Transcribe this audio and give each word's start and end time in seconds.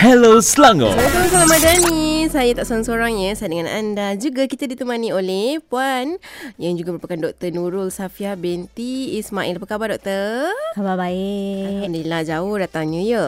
Hello 0.00 0.40
Selangor. 0.40 0.96
Assalamualaikum 0.96 1.28
Selamat 1.28 1.48
Madani 1.60 2.24
Saya 2.32 2.50
tak 2.56 2.64
seorang-seorang 2.64 3.12
ya 3.20 3.30
Saya 3.36 3.52
dengan 3.52 3.68
anda 3.68 4.16
Juga 4.16 4.48
kita 4.48 4.64
ditemani 4.64 5.12
oleh 5.12 5.60
Puan 5.60 6.16
Yang 6.56 6.74
juga 6.80 6.96
merupakan 6.96 7.20
Dr. 7.28 7.52
Nurul 7.52 7.92
Safia 7.92 8.32
binti 8.32 9.20
Ismail 9.20 9.60
Apa 9.60 9.68
khabar 9.68 9.92
doktor? 9.92 10.56
Khabar 10.72 10.96
baik. 10.96 11.84
Alhamdulillah 11.84 12.24
jauh 12.24 12.54
datangnya 12.56 13.00
ya 13.04 13.24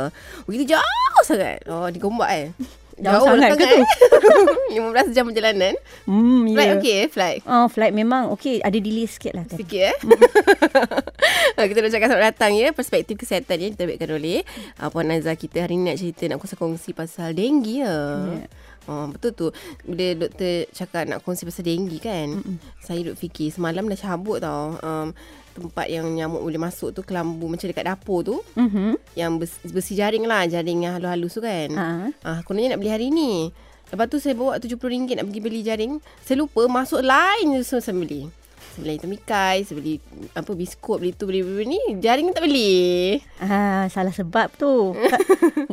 Begitu 0.48 0.72
jauh 0.72 1.20
sangat 1.28 1.60
Oh 1.68 1.92
di 1.92 2.00
Gombak 2.00 2.30
eh 2.32 2.48
Jauh 2.94 3.24
sangat 3.24 3.50
ke 3.54 3.64
eh? 3.64 3.84
15 4.76 5.12
jam 5.12 5.24
perjalanan 5.24 5.74
Hmm, 6.04 6.48
Flight 6.48 6.66
ya. 6.66 6.74
okey 6.76 6.94
eh? 6.94 7.06
Flight 7.06 7.40
Oh, 7.44 7.66
flight 7.66 7.90
memang 7.90 8.28
okey. 8.30 8.58
Ada 8.58 8.76
delay 8.76 9.04
sikit 9.04 9.32
lah. 9.32 9.44
Sikit 9.46 9.82
eh 9.86 9.96
Ah, 11.54 11.64
Kita 11.64 11.78
nak 11.78 11.90
cakap 11.90 12.08
selamat 12.08 12.26
datang 12.30 12.52
ya 12.52 12.68
Perspektif 12.70 13.14
kesihatan 13.14 13.56
ya 13.56 13.68
Kita 13.70 13.84
ambilkan 13.84 14.10
oleh 14.10 14.40
uh, 14.78 14.88
Puan 14.88 15.04
Nazar 15.04 15.34
kita 15.34 15.60
hari 15.60 15.76
ni 15.76 15.86
nak 15.86 15.96
cerita 15.96 16.24
Nak 16.26 16.38
kongsi-kongsi 16.38 16.90
pasal 16.92 17.32
denggi 17.32 17.80
ya 17.80 17.96
Ya. 18.34 18.46
Oh, 18.84 19.06
betul 19.06 19.30
tu 19.32 19.46
Bila 19.82 20.18
doktor 20.18 20.66
cakap 20.70 21.06
nak 21.06 21.20
kongsi 21.20 21.44
pasal 21.44 21.62
denggi 21.62 21.98
kan 21.98 22.34
Mm-mm. 22.34 22.56
Saya 22.78 23.04
duk 23.04 23.14
fikir 23.14 23.48
Semalam 23.48 23.86
dah 23.86 23.96
cabut 23.96 24.40
tau 24.40 24.74
um, 24.76 25.12
Tempat 25.52 25.86
yang 25.92 26.08
nyamuk 26.08 26.40
boleh 26.40 26.56
masuk 26.56 26.96
tu 26.96 27.04
Kelambu 27.04 27.44
macam 27.44 27.68
dekat 27.68 27.84
dapur 27.84 28.24
tu 28.24 28.36
Mhm. 28.56 28.96
Yang 29.12 29.32
besi, 29.44 29.58
besi 29.68 29.92
jaring 29.92 30.24
lah 30.24 30.48
Jaring 30.48 30.88
yang 30.88 30.96
halus-halus 30.96 31.32
tu 31.36 31.42
kan 31.44 31.68
Ha. 31.72 31.86
Ah, 32.24 32.38
kononnya 32.42 32.74
nak 32.76 32.80
beli 32.80 32.90
hari 32.90 33.08
ni. 33.12 33.52
Lepas 33.92 34.08
tu 34.08 34.16
saya 34.16 34.32
bawa 34.32 34.56
RM70 34.56 35.20
nak 35.20 35.28
pergi 35.28 35.40
beli 35.44 35.60
jaring. 35.60 35.92
Saya 36.24 36.40
lupa 36.40 36.64
masuk 36.64 37.04
line 37.04 37.60
je 37.60 37.76
saya 37.76 37.92
beli. 37.92 38.24
Beli 38.78 38.96
item 38.96 39.12
ikai, 39.16 39.66
saya 39.66 39.76
beli 39.76 40.00
apa 40.32 40.50
biskut, 40.56 41.02
beli 41.02 41.12
tu, 41.12 41.28
beli, 41.28 41.44
beli, 41.44 41.76
ni. 41.76 41.80
Jaring 42.00 42.32
tak 42.32 42.44
beli. 42.46 43.18
Ah, 43.42 43.84
salah 43.92 44.14
sebab 44.14 44.48
tu. 44.56 44.96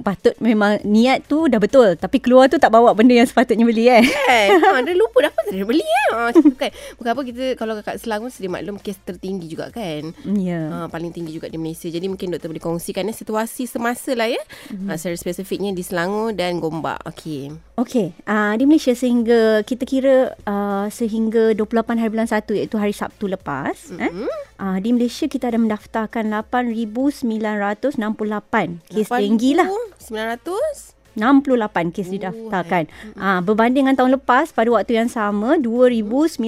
Patut 0.06 0.36
memang 0.44 0.82
niat 0.84 1.28
tu 1.28 1.48
dah 1.48 1.60
betul. 1.60 1.96
Tapi 1.96 2.18
keluar 2.20 2.52
tu 2.52 2.60
tak 2.60 2.72
bawa 2.72 2.92
benda 2.96 3.16
yang 3.16 3.28
sepatutnya 3.28 3.64
beli 3.64 3.88
eh. 3.88 4.04
Kan? 4.04 4.50
ha, 4.76 4.82
dia 4.84 4.96
lupa 4.96 5.28
dah 5.28 5.32
apa 5.32 5.42
nak 5.52 5.68
beli 5.68 5.86
eh. 5.86 6.10
Ha, 6.10 6.18
macam 6.32 6.44
tu 6.44 6.58
kan. 6.58 6.72
Bukan 7.00 7.10
apa 7.12 7.22
kita 7.24 7.44
kalau 7.56 7.74
kat 7.80 7.96
Selangor 8.02 8.30
sedia 8.32 8.52
maklum 8.52 8.80
kes 8.80 9.00
tertinggi 9.04 9.48
juga 9.48 9.72
kan. 9.72 10.12
Ya. 10.36 10.62
Ha, 10.68 10.76
paling 10.90 11.12
tinggi 11.14 11.36
juga 11.36 11.48
di 11.48 11.60
Malaysia. 11.62 11.88
Jadi 11.88 12.06
mungkin 12.10 12.34
doktor 12.34 12.52
boleh 12.52 12.64
kongsikan 12.64 13.08
eh, 13.08 13.16
situasi 13.16 13.70
semasa 13.70 14.16
lah 14.16 14.28
ya. 14.28 14.42
Mm-hmm. 14.72 14.88
Ha, 14.90 14.98
secara 14.98 15.16
spesifiknya 15.20 15.72
di 15.72 15.84
Selangor 15.86 16.34
dan 16.34 16.58
Gombak. 16.58 17.06
Okey. 17.08 17.69
Okey, 17.80 18.12
uh, 18.28 18.60
di 18.60 18.68
Malaysia 18.68 18.92
sehingga 18.92 19.64
kita 19.64 19.88
kira 19.88 20.36
uh, 20.44 20.92
sehingga 20.92 21.56
28 21.56 21.96
hari 21.96 22.12
bulan 22.12 22.28
1 22.28 22.44
iaitu 22.60 22.76
hari 22.76 22.92
Sabtu 22.92 23.32
lepas, 23.32 23.96
mm-hmm. 23.96 24.04
eh, 24.04 24.12
uh, 24.60 24.76
di 24.84 24.92
Malaysia 24.92 25.32
kita 25.32 25.48
ada 25.48 25.56
mendaftarkan 25.56 26.28
8,968 26.28 28.84
kes 28.84 29.08
denggi 29.16 29.56
lah. 29.56 29.72
900? 29.96 30.99
68 31.20 31.92
kes 31.92 32.08
didaftarkan. 32.08 32.88
Ah 33.20 33.44
berbanding 33.44 33.86
dengan 33.86 33.96
tahun 34.00 34.16
lepas 34.20 34.56
pada 34.56 34.70
waktu 34.72 34.96
yang 35.00 35.10
sama 35.12 35.60
2948 35.60 36.40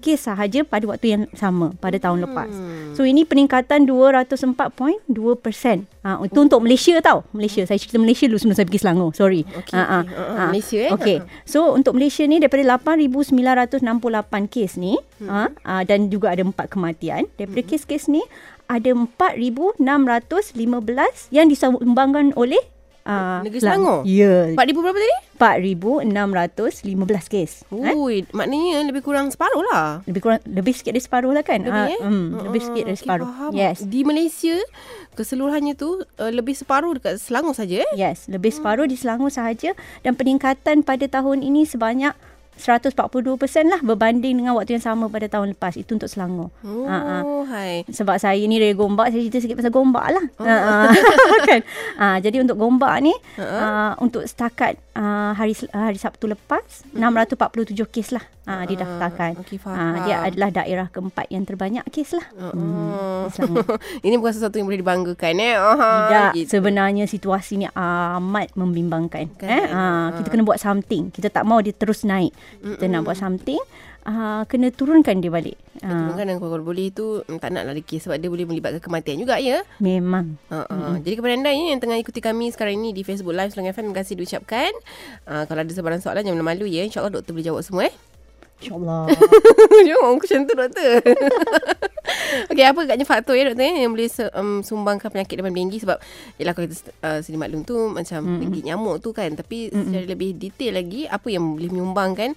kes 0.00 0.20
sahaja 0.28 0.60
pada 0.62 0.84
waktu 0.84 1.06
yang 1.16 1.22
sama 1.32 1.72
pada 1.80 1.96
tahun 1.96 2.28
lepas. 2.28 2.52
So 2.92 3.08
ini 3.08 3.24
peningkatan 3.24 3.88
204.2%. 3.88 5.08
Ah 6.00 6.16
itu 6.24 6.38
untuk 6.40 6.60
Malaysia 6.60 6.96
tau. 7.00 7.24
Malaysia. 7.32 7.64
Saya 7.64 7.76
cerita 7.76 7.96
Malaysia 8.00 8.24
dulu 8.28 8.38
sebelum 8.40 8.56
saya 8.56 8.66
pergi 8.68 8.80
Selangor. 8.80 9.12
Sorry. 9.12 9.44
Okey, 9.44 9.76
okey. 9.76 9.76
Ah, 9.76 10.04
ah, 10.04 10.48
Malaysia, 10.48 10.78
eh? 10.80 10.90
Okey. 10.92 11.18
So 11.44 11.72
untuk 11.76 11.96
Malaysia 11.96 12.24
ni 12.24 12.40
daripada 12.40 12.80
8968 12.80 14.48
kes 14.52 14.80
ni 14.80 14.96
ah 15.28 15.52
ah, 15.64 15.82
dan 15.84 16.08
juga 16.08 16.32
ada 16.32 16.44
4 16.44 16.56
kematian. 16.68 17.28
Daripada 17.36 17.62
kes-kes 17.64 18.08
ni 18.08 18.24
ada 18.70 18.94
4615 18.94 19.82
yang 21.34 21.46
disumbangkan 21.50 22.32
oleh 22.38 22.62
uh, 23.10 23.42
Negeri 23.42 23.58
Selangor? 23.58 23.98
Ya. 24.06 24.54
4,000 24.54 24.70
berapa 24.76 24.94
tadi? 24.96 25.16
4615 25.40 26.86
kes. 27.26 27.52
Eh? 27.66 27.92
Ui, 27.92 28.22
maknanya 28.30 28.84
lebih 28.84 29.00
kurang 29.00 29.28
separuh 29.28 29.64
lah. 29.64 30.04
Lebih 30.04 30.20
kurang 30.20 30.40
lebih 30.44 30.70
sikit 30.70 30.92
dari 30.92 31.00
separuh 31.00 31.32
lah 31.32 31.42
kan? 31.42 31.60
Lebih 31.60 31.82
Ah, 31.82 31.88
eh? 31.88 32.00
mm, 32.00 32.26
Ah, 32.30 32.42
lebih 32.46 32.60
sikit 32.62 32.82
dari 32.84 32.94
okey, 32.94 33.02
separuh. 33.02 33.26
faham. 33.26 33.50
Yes. 33.52 33.78
Di 33.82 34.00
Malaysia, 34.02 34.56
keseluruhannya 35.12 35.74
tu 35.74 35.88
uh, 35.96 36.30
lebih 36.30 36.52
separuh 36.52 36.94
dekat 36.94 37.18
Selangor 37.18 37.52
saja 37.52 37.80
eh? 37.80 37.90
Yes, 37.94 38.28
lebih 38.28 38.50
separuh 38.50 38.84
di 38.84 38.94
Selangor 38.94 39.28
sahaja 39.28 39.72
dan 40.00 40.12
peningkatan 40.14 40.80
pada 40.80 41.06
tahun 41.06 41.40
ini 41.40 41.64
sebanyak 41.64 42.12
142% 42.60 42.92
lah 43.66 43.80
berbanding 43.80 44.36
dengan 44.36 44.52
waktu 44.52 44.76
yang 44.76 44.84
sama 44.84 45.06
pada 45.06 45.26
tahun 45.26 45.52
lepas. 45.52 45.74
Itu 45.74 45.96
untuk 45.96 46.06
Selangor. 46.06 46.52
Oh, 46.60 46.84
Ah, 46.84 47.22
ah. 47.22 47.42
hai. 47.48 47.82
Sebab 47.86 48.16
saya 48.16 48.38
ni 48.40 48.56
dari 48.56 48.72
Gombak 48.72 49.10
Saya 49.10 49.22
cerita 49.22 49.38
sikit 49.38 49.56
pasal 49.56 49.70
Gombak 49.70 50.06
lah 50.06 50.24
oh. 50.36 50.44
uh, 50.44 50.86
kan? 51.48 51.60
uh, 51.96 52.16
Jadi 52.18 52.38
untuk 52.38 52.56
Gombak 52.56 53.00
ni 53.00 53.14
uh, 53.36 53.94
Untuk 53.98 54.22
setakat 54.22 54.78
uh, 54.94 55.32
hari 55.32 55.54
hari 55.70 55.96
Sabtu 55.96 56.26
lepas 56.26 56.62
647 56.92 57.74
kes 57.86 58.08
lah 58.10 58.22
uh, 58.44 58.64
didaftarkan 58.64 59.38
okey, 59.40 59.58
Ah, 59.58 59.62
faham. 59.62 59.94
Dia 60.04 60.16
adalah 60.24 60.50
daerah 60.52 60.86
keempat 60.88 61.26
yang 61.28 61.42
terbanyak 61.42 61.84
kes 61.88 62.14
lah 62.14 62.26
Uh, 62.32 62.50
di 63.26 63.32
Selangor. 63.34 63.78
Ini 64.00 64.14
bukan 64.16 64.32
sesuatu 64.32 64.56
yang 64.56 64.66
boleh 64.66 64.80
dibanggakan 64.80 65.34
eh. 65.38 65.54
Aha, 65.54 65.90
Tidak, 66.08 66.30
gitu. 66.34 66.48
sebenarnya 66.52 67.04
situasi 67.06 67.52
ni 67.56 67.66
amat 67.70 68.50
membimbangkan. 68.54 69.26
Kan? 69.36 69.46
Eh? 69.46 69.66
Ha, 69.68 69.82
kita 70.18 70.28
kena 70.28 70.42
buat 70.42 70.58
something. 70.58 71.10
Kita 71.10 71.28
tak 71.28 71.44
mau 71.44 71.60
dia 71.60 71.70
terus 71.70 72.02
naik. 72.02 72.32
Kita 72.58 72.84
nak 72.90 73.06
buat 73.06 73.16
something, 73.16 73.62
uh, 74.04 74.42
kena 74.50 74.74
turunkan 74.74 75.22
dia 75.22 75.30
balik. 75.30 75.56
Uh, 75.80 76.12
kan 76.12 76.28
kalau 76.36 76.60
boleh 76.60 76.92
tu 76.92 77.24
mm, 77.24 77.40
tak 77.40 77.54
nak 77.54 77.64
kes 77.86 78.04
sebab 78.04 78.20
dia 78.20 78.28
boleh 78.28 78.44
melibatkan 78.44 78.82
kematian 78.82 79.16
juga 79.16 79.40
ya. 79.40 79.64
memang. 79.80 80.36
Uh, 80.52 80.66
uh. 80.68 80.92
Jadi 81.00 81.14
kepada 81.16 81.32
anda 81.38 81.50
ya, 81.52 81.72
yang 81.72 81.80
tengah 81.80 81.96
ikuti 81.96 82.20
kami 82.20 82.52
sekarang 82.52 82.76
ini 82.76 82.92
di 82.92 83.02
Facebook 83.06 83.32
Live 83.32 83.56
Selangor 83.56 83.72
FM, 83.72 83.90
terima 83.90 83.96
kasih 84.02 84.14
diucapkan. 84.20 84.72
Uh, 85.24 85.44
kalau 85.48 85.60
ada 85.64 85.72
sebarang 85.72 86.00
soalan 86.04 86.22
jangan 86.26 86.44
malu 86.44 86.68
ya. 86.68 86.84
InsyaAllah 86.84 87.12
doktor 87.12 87.32
boleh 87.32 87.46
jawab 87.46 87.62
semua 87.64 87.88
eh. 87.88 87.94
InsyaAllah. 88.60 89.08
Jangan 89.88 90.12
macam 90.20 90.40
tu 90.44 90.52
doktor. 90.52 91.00
Okey, 92.50 92.64
apa 92.64 92.80
agaknya 92.86 93.06
faktor 93.06 93.34
ya 93.36 93.50
doktor 93.50 93.66
eh, 93.66 93.84
yang 93.86 93.92
boleh 93.92 94.08
um, 94.34 94.60
sumbangkan 94.62 95.08
penyakit 95.10 95.34
demam 95.38 95.54
denggi 95.54 95.78
sebab 95.82 95.98
yalah 96.36 96.52
kalau 96.54 96.66
kita 96.68 96.90
uh, 97.02 97.18
sedia 97.22 97.40
maklum 97.40 97.62
tu 97.66 97.76
macam 97.90 98.20
mm-hmm. 98.22 98.40
denggi 98.42 98.60
nyamuk 98.70 98.96
tu 99.02 99.10
kan 99.10 99.30
tapi 99.34 99.70
mm-hmm. 99.70 99.84
secara 99.86 100.04
lebih 100.06 100.30
detail 100.38 100.72
lagi 100.78 101.06
apa 101.06 101.28
yang 101.30 101.56
boleh 101.56 101.70
menyumbangkan 101.70 102.30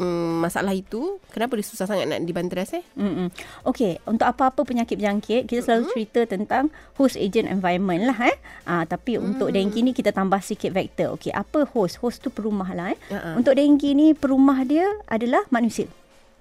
um, 0.00 0.40
masalah 0.44 0.72
itu 0.72 1.18
kenapa 1.32 1.56
dia 1.58 1.66
susah 1.66 1.86
sangat 1.88 2.06
nak 2.08 2.22
dibanteras 2.24 2.76
eh? 2.76 2.84
Mm-mm. 2.96 3.28
Okey, 3.68 4.00
untuk 4.06 4.28
apa-apa 4.28 4.62
penyakit 4.62 4.96
berjangkit, 4.96 5.48
kita 5.48 5.60
selalu 5.64 5.84
cerita 5.92 6.20
tentang 6.28 6.70
host 6.96 7.16
agent 7.18 7.48
environment 7.50 8.08
lah 8.08 8.18
eh. 8.28 8.36
Ah 8.68 8.84
tapi 8.84 9.18
untuk 9.20 9.50
denggi 9.52 9.82
ni 9.82 9.92
kita 9.96 10.12
tambah 10.12 10.38
sikit 10.40 10.72
vektor. 10.72 11.16
Okey, 11.16 11.32
apa 11.32 11.66
host? 11.72 11.98
Host 12.00 12.22
tu 12.22 12.28
perumah 12.30 12.70
lah 12.76 12.86
eh. 12.92 12.98
Ha-ha. 13.12 13.36
Untuk 13.36 13.56
denggi 13.56 13.96
ni 13.96 14.12
perumah 14.12 14.62
dia 14.64 14.86
adalah 15.08 15.44
manusia. 15.48 15.88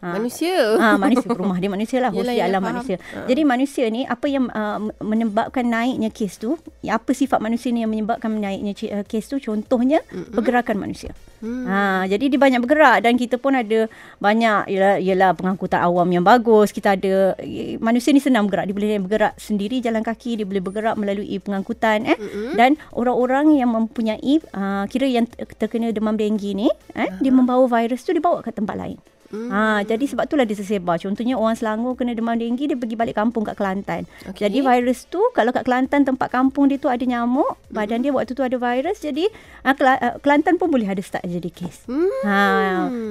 Ah. 0.04 0.20
Manusia. 0.20 0.76
Ah 0.78 1.00
manusia 1.00 1.26
rumah 1.34 1.58
dia 1.58 1.72
manusia 1.72 1.98
lah 2.04 2.12
host 2.14 2.28
Yelah, 2.28 2.36
dia 2.36 2.38
yelah, 2.38 2.48
adalah 2.52 2.62
faham. 2.62 2.72
manusia. 2.76 2.96
Ah. 3.16 3.26
Jadi 3.26 3.42
manusia 3.42 3.86
ni 3.90 4.02
apa 4.04 4.26
yang 4.30 4.46
uh, 4.52 4.80
menyebabkan 5.02 5.66
naiknya 5.66 6.10
kes 6.12 6.38
tu? 6.38 6.60
Apa 6.84 7.16
sifat 7.16 7.40
manusia 7.42 7.72
ni 7.72 7.82
yang 7.82 7.90
menyebabkan 7.90 8.30
naiknya 8.38 8.76
uh, 9.02 9.06
kes 9.08 9.32
tu? 9.32 9.42
Contohnya 9.42 10.04
mm-hmm. 10.06 10.36
pergerakan 10.36 10.78
manusia. 10.78 11.16
Hmm. 11.44 11.68
Ha 11.68 12.08
jadi 12.08 12.32
dia 12.32 12.40
banyak 12.40 12.64
bergerak 12.64 13.04
dan 13.04 13.20
kita 13.20 13.36
pun 13.36 13.60
ada 13.60 13.92
banyak 14.24 14.72
ialah, 14.72 14.96
ialah 15.04 15.32
pengangkutan 15.34 15.80
awam 15.82 16.08
yang 16.12 16.24
bagus. 16.24 16.70
Kita 16.70 16.94
ada 17.00 17.34
manusia 17.82 18.14
ni 18.14 18.22
senang 18.22 18.46
bergerak. 18.46 18.70
Dia 18.70 18.76
boleh 18.76 19.00
bergerak 19.02 19.34
sendiri 19.42 19.82
jalan 19.82 20.06
kaki, 20.06 20.38
dia 20.38 20.46
boleh 20.46 20.62
bergerak 20.62 20.96
melalui 21.00 21.40
pengangkutan 21.42 22.06
eh. 22.06 22.18
Mm-hmm. 22.20 22.54
Dan 22.60 22.78
orang-orang 22.94 23.58
yang 23.58 23.72
mempunyai 23.74 24.44
uh, 24.54 24.86
kira 24.86 25.08
yang 25.10 25.26
ter- 25.26 25.50
terkena 25.56 25.90
demam 25.90 26.14
denggi 26.14 26.54
ni 26.54 26.68
eh 26.94 27.10
dia 27.20 27.32
membawa 27.34 27.66
virus 27.68 28.06
tu 28.06 28.14
dibawa 28.14 28.46
ke 28.46 28.54
tempat 28.54 28.76
lain. 28.78 29.00
Hmm. 29.36 29.50
Ha, 29.52 29.60
jadi 29.84 30.00
sebab 30.02 30.24
itulah 30.24 30.44
dia 30.44 30.56
tersebar. 30.56 30.96
Contohnya 30.96 31.36
orang 31.36 31.54
Selangor 31.54 31.94
kena 31.94 32.12
demam 32.12 32.34
denggi 32.34 32.66
dia 32.66 32.74
pergi 32.74 32.96
balik 32.96 33.14
kampung 33.14 33.44
kat 33.44 33.54
Kelantan. 33.54 34.08
Okay. 34.26 34.48
Jadi 34.48 34.64
virus 34.64 35.06
tu 35.06 35.20
kalau 35.32 35.52
kat 35.52 35.62
Kelantan 35.62 36.02
tempat 36.02 36.32
kampung 36.32 36.66
dia 36.66 36.78
tu 36.78 36.88
ada 36.88 37.02
nyamuk, 37.02 37.46
hmm. 37.46 37.70
badan 37.70 38.00
dia 38.00 38.10
waktu 38.10 38.32
tu 38.32 38.42
ada 38.42 38.56
virus 38.56 38.98
jadi 38.98 39.28
ha, 39.62 39.76
Kela- 39.76 40.00
Kelantan 40.20 40.56
pun 40.56 40.72
boleh 40.72 40.88
ada 40.88 41.00
start 41.00 41.22
jadi 41.22 41.50
kes. 41.50 41.84
Hmm. 41.86 42.08
Ha, 42.24 42.40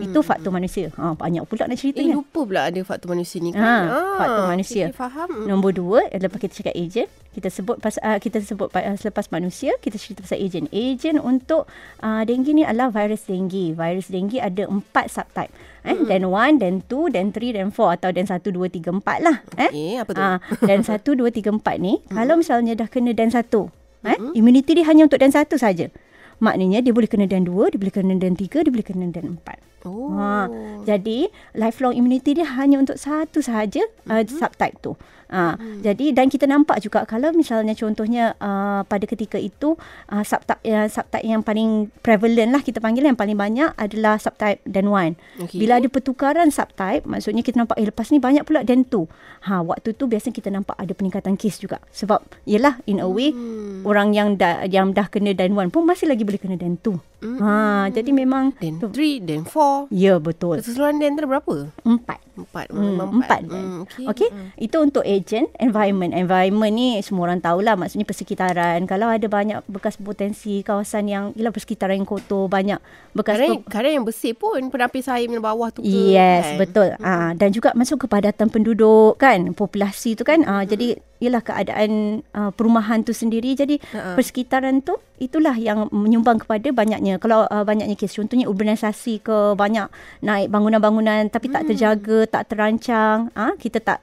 itu 0.00 0.18
faktor 0.20 0.48
manusia. 0.48 0.88
Ha, 0.94 1.12
banyak 1.12 1.44
pula 1.44 1.66
nak 1.66 1.76
Eh, 1.76 1.80
ceritanya. 1.82 2.16
lupa 2.16 2.40
pula 2.42 2.60
ada 2.64 2.80
faktor 2.80 3.12
manusia 3.12 3.38
ni 3.38 3.52
kan. 3.52 3.60
Ha, 3.60 4.00
faktor 4.16 4.44
manusia. 4.48 4.84
Okay, 4.88 4.96
faham. 4.96 5.30
Nombor 5.44 5.70
dua 5.70 6.08
adalah 6.08 6.32
kita 6.32 6.54
cakap 6.54 6.72
agent. 6.72 7.10
Kita 7.34 7.50
sebut 7.50 7.82
pas, 7.82 7.98
uh, 7.98 8.16
kita 8.16 8.38
sebut 8.38 8.70
uh, 8.70 8.94
selepas 8.94 9.26
manusia, 9.28 9.74
kita 9.82 9.98
cerita 9.98 10.22
pasal 10.22 10.38
agent. 10.38 10.70
Agent 10.70 11.18
untuk 11.18 11.66
uh, 11.98 12.22
denggi 12.22 12.54
ni 12.54 12.62
adalah 12.62 12.88
virus 12.88 13.26
denggi. 13.26 13.74
Virus 13.74 14.06
denggi 14.06 14.38
ada 14.38 14.64
empat 14.64 15.10
subtype. 15.10 15.50
Eh, 15.82 15.92
Hmm. 15.92 16.08
then 16.08 16.24
one, 16.24 16.56
then 16.56 16.80
two, 16.86 17.12
then 17.12 17.28
three, 17.28 17.52
then 17.52 17.68
four 17.68 17.92
atau 17.92 18.08
then 18.08 18.24
satu, 18.24 18.48
dua, 18.48 18.72
tiga, 18.72 18.88
empat 18.88 19.20
lah. 19.20 19.42
Eh, 19.60 19.68
Eh, 19.68 19.94
apa 20.00 20.10
tu? 20.14 20.22
Ah, 20.22 20.38
dan 20.62 20.80
satu, 20.80 21.12
dua, 21.12 21.28
tiga, 21.28 21.52
empat 21.52 21.76
ni, 21.76 22.00
kalau 22.08 22.40
misalnya 22.40 22.72
dah 22.72 22.88
kena 22.88 23.12
dan 23.12 23.28
satu, 23.28 23.68
eh, 24.00 24.16
immunity 24.32 24.80
dia 24.80 24.88
hanya 24.88 25.04
untuk 25.04 25.20
dan 25.20 25.28
satu 25.28 25.60
saja. 25.60 25.92
Maknanya 26.40 26.80
dia 26.80 26.96
boleh 26.96 27.04
kena 27.04 27.28
dan 27.28 27.44
dua, 27.44 27.68
dia 27.68 27.76
boleh 27.76 27.92
kena 27.92 28.16
dan 28.16 28.32
tiga, 28.32 28.64
dia 28.64 28.72
boleh 28.72 28.86
kena 28.86 29.12
dan 29.12 29.36
empat. 29.36 29.60
Oh. 29.84 30.16
Ha, 30.16 30.48
jadi 30.88 31.28
lifelong 31.52 31.92
immunity 31.92 32.40
dia 32.40 32.48
hanya 32.56 32.80
untuk 32.80 32.96
satu 32.96 33.44
sahaja 33.44 33.84
uh, 34.08 34.24
subtype 34.24 34.80
tu. 34.80 34.96
Ha, 35.34 35.58
hmm. 35.58 35.82
Jadi 35.82 36.14
dan 36.14 36.30
kita 36.30 36.46
nampak 36.46 36.78
juga 36.78 37.02
kalau 37.08 37.34
misalnya 37.34 37.74
contohnya 37.74 38.38
uh, 38.38 38.86
pada 38.86 39.02
ketika 39.02 39.34
itu 39.34 39.74
uh, 40.12 40.22
subtype 40.22 40.62
uh, 40.62 40.86
subtype 40.86 41.26
yang 41.26 41.42
paling 41.42 41.90
prevalent 42.06 42.54
lah 42.54 42.62
kita 42.62 42.78
panggil 42.78 43.02
yang 43.02 43.18
paling 43.18 43.34
banyak 43.34 43.74
adalah 43.74 44.14
subtype 44.20 44.62
den 44.62 44.86
1. 44.86 45.18
Okay. 45.42 45.58
Bila 45.58 45.82
ada 45.82 45.88
pertukaran 45.90 46.54
subtype 46.54 47.08
maksudnya 47.10 47.42
kita 47.42 47.58
nampak 47.58 47.74
eh 47.82 47.88
lepas 47.90 48.14
ni 48.14 48.22
banyak 48.22 48.46
pula 48.46 48.62
den 48.62 48.86
2. 48.86 49.50
Ha 49.50 49.64
waktu 49.66 49.98
tu 49.98 50.06
biasanya 50.06 50.34
kita 50.38 50.48
nampak 50.54 50.78
ada 50.78 50.94
peningkatan 50.94 51.34
kes 51.34 51.58
juga 51.58 51.82
sebab 51.90 52.22
yalah 52.46 52.78
in 52.86 53.02
a 53.02 53.08
way 53.10 53.34
hmm. 53.34 53.82
orang 53.82 54.14
yang 54.14 54.38
dah 54.38 54.68
yang 54.70 54.94
dah 54.94 55.10
kena 55.10 55.34
den 55.34 55.58
1 55.58 55.74
pun 55.74 55.82
masih 55.82 56.06
lagi 56.06 56.22
boleh 56.22 56.38
kena 56.38 56.54
den 56.54 56.78
2. 56.78 56.94
Hmm. 57.26 57.38
Ha 57.42 57.54
jadi 57.90 58.14
memang 58.14 58.54
den 58.62 58.78
3, 58.78 58.92
den 59.18 59.42
4. 59.42 59.50
Ya 59.92 60.18
betul. 60.18 60.60
Keseluruhan 60.60 61.00
den 61.00 61.16
berapa? 61.16 61.70
Empat. 61.84 62.20
Empat. 62.34 62.66
Hmm, 62.74 62.98
empat. 63.22 63.40
Hmm, 63.46 63.86
okay. 63.86 64.04
okay. 64.10 64.28
Hmm. 64.34 64.50
Itu 64.58 64.82
untuk 64.82 65.06
agent 65.06 65.46
environment. 65.62 66.10
Environment 66.10 66.72
ni 66.74 66.98
semua 67.06 67.30
orang 67.30 67.38
tahulah 67.38 67.78
maksudnya 67.78 68.02
persekitaran. 68.02 68.82
Kalau 68.90 69.06
ada 69.06 69.26
banyak 69.30 69.62
bekas 69.70 69.94
potensi 70.02 70.66
kawasan 70.66 71.06
yang 71.06 71.24
ialah 71.38 71.54
persekitaran 71.54 71.94
yang 72.02 72.08
kotor, 72.08 72.50
banyak 72.50 72.82
bekas 73.14 73.38
kadang, 73.38 73.62
pe- 73.62 73.70
kadang 73.70 73.92
yang 74.02 74.04
bersih 74.04 74.34
pun 74.34 74.66
penapis 74.66 75.06
air 75.06 75.30
yang 75.30 75.38
bawah 75.38 75.70
tu 75.70 75.86
ke. 75.86 75.86
Yes, 75.86 76.54
kan? 76.54 76.58
betul. 76.58 76.88
Hmm. 76.98 77.06
Ah 77.06 77.30
dan 77.38 77.54
juga 77.54 77.70
masuk 77.78 78.08
kepadatan 78.08 78.50
penduduk 78.50 79.14
kan, 79.22 79.54
populasi 79.54 80.18
tu 80.18 80.26
kan. 80.26 80.42
Ah 80.42 80.66
hmm. 80.66 80.70
jadi 80.74 80.88
ialah 81.24 81.42
keadaan 81.42 82.20
uh, 82.36 82.50
perumahan 82.52 83.00
tu 83.02 83.16
sendiri. 83.16 83.56
Jadi 83.56 83.80
uh-huh. 83.80 84.14
persekitaran 84.14 84.84
tu 84.84 85.00
itulah 85.16 85.54
yang 85.56 85.88
menyumbang 85.94 86.42
kepada 86.42 86.68
banyaknya 86.74 87.22
kalau 87.22 87.46
uh, 87.46 87.64
banyaknya 87.64 87.94
kes 87.94 88.18
contohnya 88.18 88.50
urbanisasi 88.50 89.22
ke 89.22 89.54
banyak 89.54 89.86
naik 90.20 90.50
bangunan-bangunan 90.50 91.30
tapi 91.30 91.48
hmm. 91.48 91.54
tak 91.54 91.62
terjaga, 91.70 92.18
tak 92.26 92.42
terancang, 92.50 93.30
ah 93.38 93.50
uh, 93.50 93.52
kita 93.56 93.78
tak 93.78 94.02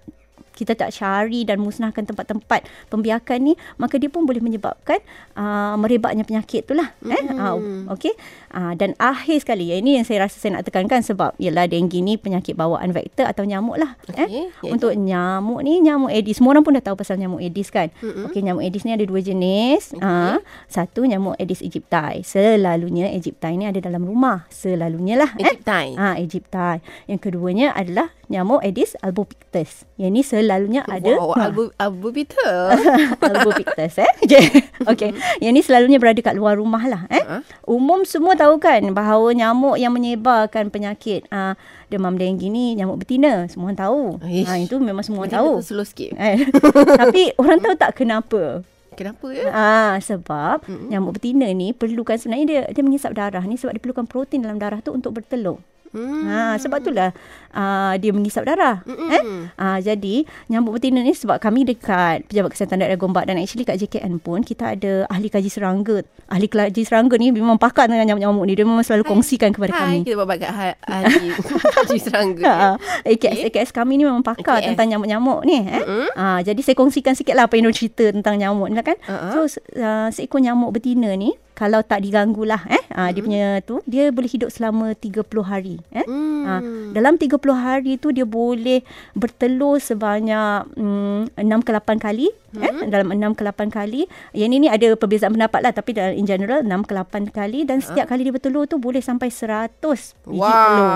kita 0.52 0.78
tak 0.78 0.94
cari 0.94 1.48
dan 1.48 1.58
musnahkan 1.64 2.06
tempat-tempat 2.06 2.68
pembiakan 2.92 3.40
ni 3.42 3.54
maka 3.80 3.98
dia 3.98 4.12
pun 4.12 4.28
boleh 4.28 4.44
menyebabkan 4.44 5.00
uh, 5.34 5.74
merebaknya 5.80 6.28
penyakit 6.28 6.68
tu 6.68 6.76
lah 6.76 6.92
mm. 7.02 7.10
eh 7.10 7.24
uh, 7.34 7.56
okey 7.98 8.14
uh, 8.54 8.74
dan 8.80 8.96
akhir 8.96 9.44
sekali 9.44 9.74
ini 9.76 10.00
yang 10.00 10.06
saya 10.08 10.24
rasa 10.24 10.40
saya 10.40 10.56
nak 10.56 10.70
tekankan 10.70 11.04
sebab 11.04 11.36
ialah 11.36 11.68
denggi 11.68 12.00
ni 12.00 12.16
penyakit 12.16 12.56
bawaan 12.56 12.96
vektor 12.96 13.28
atau 13.28 13.44
nyamuk 13.44 13.76
lah 13.76 14.00
okay. 14.08 14.48
eh. 14.48 14.48
untuk 14.68 14.96
nyamuk 14.96 15.60
ni 15.66 15.84
nyamuk 15.84 16.12
Aedes. 16.12 16.40
Semua 16.40 16.56
orang 16.56 16.64
pun 16.64 16.76
dah 16.76 16.84
tahu 16.84 16.96
pasal 16.96 17.20
nyamuk 17.20 17.44
Aedes 17.44 17.68
kan? 17.74 17.92
Mm-hmm. 18.00 18.26
okey 18.32 18.42
nyamuk 18.44 18.64
Aedes 18.64 18.84
ni 18.88 18.92
ada 18.96 19.06
dua 19.06 19.20
jenis 19.20 19.92
okay. 19.96 20.04
uh, 20.04 20.38
satu 20.72 21.04
nyamuk 21.04 21.36
Aedes 21.36 21.60
aegypti. 21.60 22.24
Selalunya 22.24 23.12
aegypti 23.12 23.52
ni 23.58 23.66
ada 23.68 23.80
dalam 23.84 24.08
rumah. 24.08 24.48
Selalunya 24.48 25.20
lah 25.20 25.32
aegypti. 25.36 25.84
Eh? 25.96 26.00
ah 26.00 26.16
aegypti. 26.16 26.72
Yang 27.12 27.20
keduanya 27.20 27.76
adalah 27.76 28.14
nyamuk 28.32 28.64
Aedes 28.64 28.96
albopictus. 29.04 29.84
Yang 30.00 30.12
ni 30.12 30.22
selalunya 30.24 30.82
ada 30.88 31.20
wow, 31.20 31.36
albu 31.36 31.76
albopictus? 31.76 32.80
Albopictus 33.22 34.00
eh. 34.02 34.12
Okey 34.92 35.02
okey 35.02 35.12
yang 35.44 35.54
ni 35.58 35.62
selalunya 35.66 35.98
berada 35.98 36.20
kat 36.22 36.38
luar 36.38 36.58
rumah 36.58 36.84
lah 36.86 37.02
eh. 37.10 37.22
Uh-huh. 37.22 37.42
umum 37.68 38.06
semua 38.06 38.38
tahu 38.42 38.58
kan 38.58 38.82
bahawa 38.98 39.30
nyamuk 39.38 39.78
yang 39.78 39.94
menyebarkan 39.94 40.74
penyakit 40.74 41.30
uh, 41.30 41.54
demam 41.94 42.18
denggi 42.18 42.50
ni 42.50 42.74
nyamuk 42.74 43.06
betina 43.06 43.46
semua 43.46 43.70
orang 43.70 43.80
tahu 43.80 44.02
ha 44.26 44.58
itu 44.58 44.76
memang 44.82 45.06
semua 45.06 45.30
orang 45.30 45.36
tahu 45.38 45.52
slow 45.62 45.86
sikit 45.86 46.18
eh. 46.18 46.42
tapi 47.02 47.38
orang 47.38 47.62
tahu 47.62 47.74
tak 47.78 47.94
kenapa 47.94 48.66
Kenapa 48.92 49.32
ya? 49.32 49.48
Ah 49.56 49.96
sebab 50.04 50.68
mm-hmm. 50.68 50.88
nyamuk 50.92 51.16
betina 51.16 51.48
ni 51.56 51.72
perlukan 51.72 52.20
sebenarnya 52.20 52.46
dia 52.46 52.62
dia 52.76 52.84
mengisap 52.84 53.16
darah 53.16 53.40
ni 53.48 53.56
sebab 53.56 53.80
dia 53.80 53.84
perlukan 53.84 54.04
protein 54.04 54.44
dalam 54.44 54.60
darah 54.60 54.84
tu 54.84 54.92
untuk 54.92 55.16
bertelur. 55.16 55.64
Hmm. 55.92 56.24
Ha 56.24 56.56
sebab 56.56 56.80
itulah 56.80 57.12
uh, 57.52 57.94
dia 58.00 58.12
mengisap 58.16 58.48
darah. 58.48 58.80
Hmm. 58.88 59.12
Eh? 59.12 59.24
Uh, 59.60 59.80
jadi 59.84 60.24
nyamuk 60.48 60.80
betina 60.80 61.04
ni 61.04 61.12
sebab 61.12 61.38
kami 61.44 61.68
dekat 61.68 62.24
Pejabat 62.32 62.56
Kesihatan 62.56 62.80
Daerah 62.80 62.96
Gombak 62.96 63.28
dan 63.28 63.36
actually 63.40 63.68
kat 63.68 63.80
JKN 63.80 64.24
pun 64.24 64.42
kita 64.44 64.76
ada 64.76 65.04
ahli 65.12 65.28
kaji 65.28 65.52
serangga. 65.52 66.04
Ahli 66.32 66.48
kaji 66.48 66.82
serangga 66.88 67.20
ni 67.20 67.36
memang 67.36 67.60
pakar 67.60 67.92
dengan 67.92 68.08
nyamuk-nyamuk 68.08 68.44
ni. 68.48 68.54
Dia 68.56 68.66
memang 68.66 68.84
selalu 68.88 69.04
kongsikan 69.04 69.52
kepada 69.52 69.72
Hai, 69.76 69.80
kami. 69.80 69.98
Kita 70.08 70.16
buat 70.16 70.30
bagai 70.32 70.48
ahli 70.88 71.28
kaji 71.76 71.98
serangga. 72.00 72.44
Ha, 72.48 72.70
AKS, 73.04 73.38
okay. 73.44 73.52
AKS 73.52 73.72
kami 73.76 74.00
ni 74.00 74.04
memang 74.08 74.24
pakar 74.24 74.64
AKS. 74.64 74.68
tentang 74.74 74.88
nyamuk-nyamuk 74.96 75.40
ni. 75.44 75.60
Eh? 75.60 75.84
Hmm. 75.84 76.10
Uh, 76.16 76.40
jadi 76.40 76.60
saya 76.64 76.76
kongsikan 76.80 77.14
sikit 77.20 77.36
lah 77.36 77.52
apa 77.52 77.60
yang 77.60 77.68
dia 77.68 77.76
cerita 77.76 78.16
tentang 78.16 78.40
nyamuk 78.40 78.72
ni 78.72 78.76
lah 78.80 78.86
kan. 78.88 78.98
Uh-huh. 79.04 79.48
So 79.48 79.60
uh, 79.76 80.08
seekor 80.16 80.40
nyamuk 80.40 80.72
betina 80.72 81.12
ni 81.20 81.36
kalau 81.62 81.86
tak 81.86 82.02
diganggu 82.02 82.42
lah 82.42 82.66
eh 82.66 82.82
hmm. 82.90 83.10
dia 83.14 83.22
punya 83.22 83.46
tu 83.62 83.86
dia 83.86 84.10
boleh 84.10 84.26
hidup 84.26 84.50
selama 84.50 84.98
30 84.98 85.22
hari 85.46 85.78
eh 85.94 86.02
hmm. 86.10 86.42
ha, 86.42 86.54
dalam 86.98 87.22
30 87.22 87.38
hari 87.54 88.02
tu 88.02 88.10
dia 88.10 88.26
boleh 88.26 88.82
bertelur 89.14 89.78
sebanyak 89.78 90.66
um, 90.74 91.30
6 91.38 91.46
ke 91.62 91.70
8 91.70 92.02
kali 92.02 92.34
hmm. 92.34 92.66
eh 92.66 92.74
dalam 92.90 93.14
6 93.14 93.38
ke 93.38 93.42
8 93.46 93.70
kali 93.70 94.10
yang 94.34 94.50
ini 94.50 94.66
ni 94.66 94.68
ada 94.74 94.98
perbezaan 94.98 95.38
pendapat 95.38 95.62
lah 95.62 95.70
tapi 95.70 95.94
dalam 95.94 96.18
in 96.18 96.26
general 96.26 96.66
6 96.66 96.90
ke 96.90 96.94
8 96.98 97.30
kali 97.30 97.60
dan 97.70 97.78
setiap 97.78 98.10
ha. 98.10 98.18
kali 98.18 98.26
dia 98.26 98.34
bertelur 98.34 98.66
tu 98.66 98.82
boleh 98.82 99.06
sampai 99.06 99.30
100 99.30 99.78
biji 100.26 100.42
wow. 100.42 100.50
telur 100.50 100.90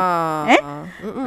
eh 0.50 0.62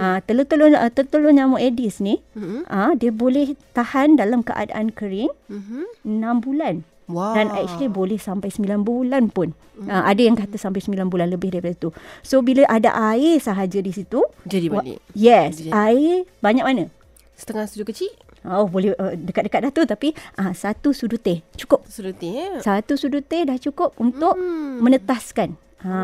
ha, 0.02 0.18
telur-telur 0.26 0.74
uh, 0.74 0.90
telur 0.90 1.30
nyamuk 1.30 1.62
Aedes 1.62 2.02
ni 2.02 2.18
hmm. 2.34 2.66
ha, 2.66 2.98
dia 2.98 3.14
boleh 3.14 3.54
tahan 3.70 4.18
dalam 4.18 4.42
keadaan 4.42 4.90
kering 4.90 5.30
hmm. 5.46 5.86
6 6.02 6.42
bulan 6.42 6.82
Wow. 7.08 7.34
Dan 7.34 7.48
actually 7.56 7.88
boleh 7.88 8.20
sampai 8.20 8.52
9 8.52 8.84
bulan 8.84 9.32
pun. 9.32 9.56
Mm. 9.80 9.88
Uh, 9.88 10.04
ada 10.04 10.20
yang 10.20 10.36
kata 10.36 10.60
sampai 10.60 10.84
9 10.84 11.08
bulan 11.08 11.32
lebih 11.32 11.48
daripada 11.48 11.72
itu. 11.72 11.90
So 12.20 12.44
bila 12.44 12.68
ada 12.68 12.92
air 13.12 13.40
sahaja 13.40 13.80
di 13.80 13.90
situ. 13.90 14.20
Jadi 14.44 14.68
balik. 14.68 15.00
Yes. 15.16 15.64
Jadi. 15.64 15.72
Air 15.72 16.28
banyak 16.44 16.64
mana? 16.68 16.84
Setengah 17.32 17.64
sudut 17.64 17.88
kecil. 17.88 18.12
Oh 18.46 18.68
boleh 18.68 18.94
uh, 19.00 19.16
dekat-dekat 19.18 19.60
dah 19.66 19.72
tu 19.74 19.82
tapi 19.82 20.14
uh, 20.38 20.52
satu 20.54 20.92
sudut 20.94 21.18
teh 21.18 21.42
cukup. 21.58 21.82
Sudut 21.88 22.14
teh 22.14 22.30
ya. 22.30 22.60
Satu 22.62 22.94
sudut 22.94 23.24
teh 23.24 23.42
dah 23.42 23.56
cukup 23.56 23.96
untuk 23.98 24.36
mm. 24.36 24.84
menetaskan 24.84 25.56
Ha, 25.78 25.94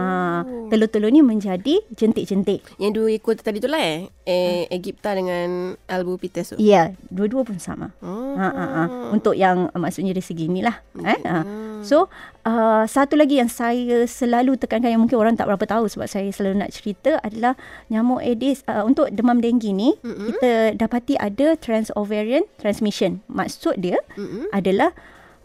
oh. 0.46 0.70
telur-telur 0.70 1.10
ni 1.10 1.18
menjadi 1.18 1.82
jentik-jentik. 1.98 2.62
Yang 2.78 2.92
dua 2.94 3.08
ekor 3.10 3.34
tadi 3.34 3.58
tu 3.58 3.66
lah 3.66 3.82
eh? 3.82 4.06
eh 4.22 4.70
Egypta 4.70 5.18
dengan 5.18 5.74
Albupites 5.90 6.54
tu. 6.54 6.56
Ya, 6.62 6.94
dua-dua 7.10 7.42
pun 7.42 7.58
sama. 7.58 7.90
Oh. 7.98 8.38
Ha, 8.38 8.48
ha, 8.54 8.64
ha. 8.70 8.82
Untuk 9.10 9.34
yang 9.34 9.66
uh, 9.74 9.80
maksudnya 9.82 10.14
dari 10.14 10.22
segi 10.22 10.46
ni 10.46 10.62
lah. 10.62 10.78
Eh? 11.02 11.18
Ha. 11.26 11.42
So, 11.82 12.06
uh, 12.46 12.86
satu 12.86 13.18
lagi 13.18 13.42
yang 13.42 13.50
saya 13.50 14.06
selalu 14.06 14.56
tekankan 14.56 14.94
yang 14.94 15.02
mungkin 15.02 15.18
orang 15.18 15.34
tak 15.34 15.50
berapa 15.50 15.66
tahu 15.66 15.90
sebab 15.90 16.06
saya 16.06 16.30
selalu 16.30 16.64
nak 16.64 16.70
cerita 16.72 17.19
adalah 17.20 17.58
nyamuk 17.90 18.22
Aedes. 18.22 18.62
Uh, 18.70 18.86
untuk 18.86 19.10
demam 19.10 19.43
denggi 19.43 19.74
ni, 19.74 19.93
mm-hmm. 20.00 20.26
kita 20.31 20.52
dapati 20.78 21.19
ada 21.19 21.58
trans-ovarian 21.58 22.46
transmission. 22.62 23.20
Maksud 23.26 23.82
dia 23.82 23.98
mm-hmm. 24.14 24.54
adalah 24.54 24.94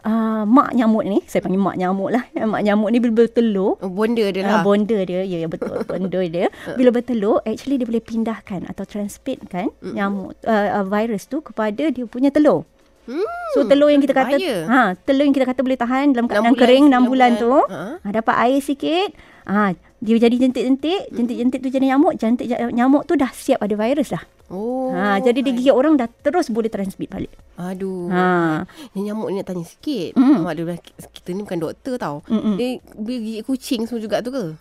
uh, 0.04 0.42
mak 0.48 0.72
nyamuk 0.76 1.04
ni 1.06 1.18
saya 1.26 1.44
panggil 1.44 1.60
mak 1.60 1.76
nyamuk 1.76 2.10
lah. 2.12 2.24
Mak 2.34 2.62
nyamuk 2.64 2.88
ni 2.90 2.98
bila 2.98 3.24
bertelur 3.24 3.76
oh, 3.80 3.90
bonda 3.90 4.26
dia 4.32 4.42
lah. 4.42 4.60
uh, 4.60 4.62
bonda 4.64 4.98
dia. 5.04 5.20
Ya, 5.24 5.44
ya 5.44 5.48
betul. 5.48 5.82
Bonda 5.90 6.20
dia. 6.24 6.46
Bila 6.76 6.90
bertelur 6.94 7.44
actually 7.44 7.80
dia 7.80 7.86
boleh 7.88 8.04
pindahkan 8.04 8.66
atau 8.68 8.84
transmit 8.86 9.40
kan 9.48 9.68
mm-hmm. 9.68 9.94
nyamuk 9.94 10.36
uh, 10.46 10.82
uh, 10.82 10.84
virus 10.86 11.26
tu 11.26 11.42
kepada 11.44 11.90
dia 11.90 12.04
punya 12.06 12.32
telur 12.32 12.64
Hmm, 13.08 13.26
so 13.56 13.64
telur 13.64 13.88
yang 13.88 14.04
kita 14.04 14.12
kata 14.12 14.36
ha 14.68 14.92
telur 15.08 15.24
yang 15.24 15.34
kita 15.34 15.48
kata 15.48 15.60
boleh 15.64 15.78
tahan 15.80 16.12
dalam 16.12 16.28
keadaan 16.28 16.52
kering 16.52 16.92
6 16.92 16.92
bulan, 16.92 17.06
bulan 17.08 17.30
tu 17.40 17.54
ha? 17.72 17.84
ha 17.96 18.08
dapat 18.12 18.34
air 18.44 18.60
sikit 18.60 19.10
ha 19.48 19.72
dia 20.00 20.16
jadi 20.16 20.48
jentik-jentik, 20.48 21.12
jentik-jentik 21.12 21.60
tu 21.60 21.68
jadi 21.68 21.92
nyamuk, 21.92 22.16
jentik 22.16 22.48
nyamuk 22.72 23.04
tu 23.04 23.20
dah 23.20 23.28
siap 23.36 23.60
ada 23.60 23.76
virus 23.76 24.16
dah. 24.16 24.24
Oh. 24.48 24.96
Ha, 24.96 25.20
jadi 25.20 25.44
dia 25.44 25.52
gigit 25.52 25.76
orang 25.76 26.00
dah 26.00 26.08
terus 26.08 26.48
boleh 26.48 26.72
transmit 26.72 27.12
balik. 27.12 27.30
Aduh. 27.60 28.08
Ha. 28.08 28.64
Yang 28.96 29.04
nyamuk 29.12 29.28
ni 29.28 29.44
nak 29.44 29.46
tanya 29.52 29.62
sikit. 29.68 30.16
Mm. 30.16 30.42
Mak 30.42 30.52
dia 30.56 30.74
kita 31.12 31.28
ni 31.36 31.44
bukan 31.44 31.60
doktor 31.60 31.94
tau. 32.00 32.16
Mm-mm. 32.32 32.56
Dia 32.56 32.80
gigit 32.80 33.44
kucing 33.44 33.84
semua 33.84 34.00
juga 34.00 34.24
tu 34.24 34.32
ke? 34.32 34.56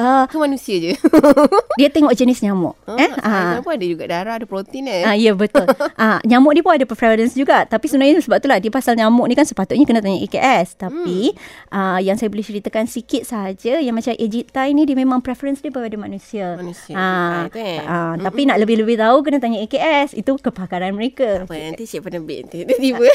Uh, 0.00 0.24
ke 0.24 0.36
manusia 0.40 0.76
je. 0.80 0.92
Dia 1.78 1.92
tengok 1.92 2.16
jenis 2.16 2.40
nyamuk. 2.40 2.72
Oh, 2.88 2.96
eh? 2.96 3.12
Uh. 3.20 3.60
pun 3.60 3.76
ada 3.76 3.84
juga. 3.84 4.08
Darah 4.08 4.40
Ada 4.40 4.48
protein 4.48 4.88
eh? 4.88 5.04
Uh, 5.04 5.12
Ya 5.12 5.28
yeah, 5.30 5.34
betul. 5.36 5.68
Uh, 5.68 6.16
Nyamuk 6.30 6.56
ni 6.56 6.64
pun 6.64 6.72
ada 6.72 6.88
preference 6.88 7.36
juga. 7.36 7.68
Tapi 7.68 7.84
sebenarnya 7.84 8.16
sebab 8.24 8.40
tu 8.40 8.48
lah 8.48 8.56
Dia 8.56 8.72
pasal 8.72 8.96
nyamuk 8.96 9.28
ni 9.28 9.36
kan 9.36 9.44
Sepatutnya 9.44 9.84
kena 9.84 10.00
tanya 10.00 10.16
AKS 10.24 10.80
Tapi 10.80 11.36
hmm. 11.36 11.76
uh, 11.76 11.98
Yang 12.00 12.16
saya 12.24 12.28
boleh 12.32 12.46
ceritakan 12.48 12.84
sikit 12.88 13.22
saja 13.28 13.76
Yang 13.76 13.94
macam 14.00 14.12
Aegypti 14.16 14.68
ni 14.72 14.82
Dia 14.88 14.96
memang 14.96 15.20
preference 15.20 15.60
dia 15.60 15.68
Pada 15.68 15.98
manusia. 16.00 16.56
Manusia. 16.56 16.96
Uh, 16.96 17.44
eh. 17.52 17.84
uh, 17.84 18.16
Tapi 18.16 18.48
nak 18.48 18.56
lebih-lebih 18.56 18.96
tahu 18.96 19.20
Kena 19.20 19.36
tanya 19.36 19.60
AKS 19.60 20.16
Itu 20.16 20.40
kepakaran 20.40 20.96
mereka. 20.96 21.44
Apa 21.44 21.52
nanti 21.60 21.84
Cik 21.84 22.08
Penebit 22.08 22.48
Tiba-tiba. 22.48 23.04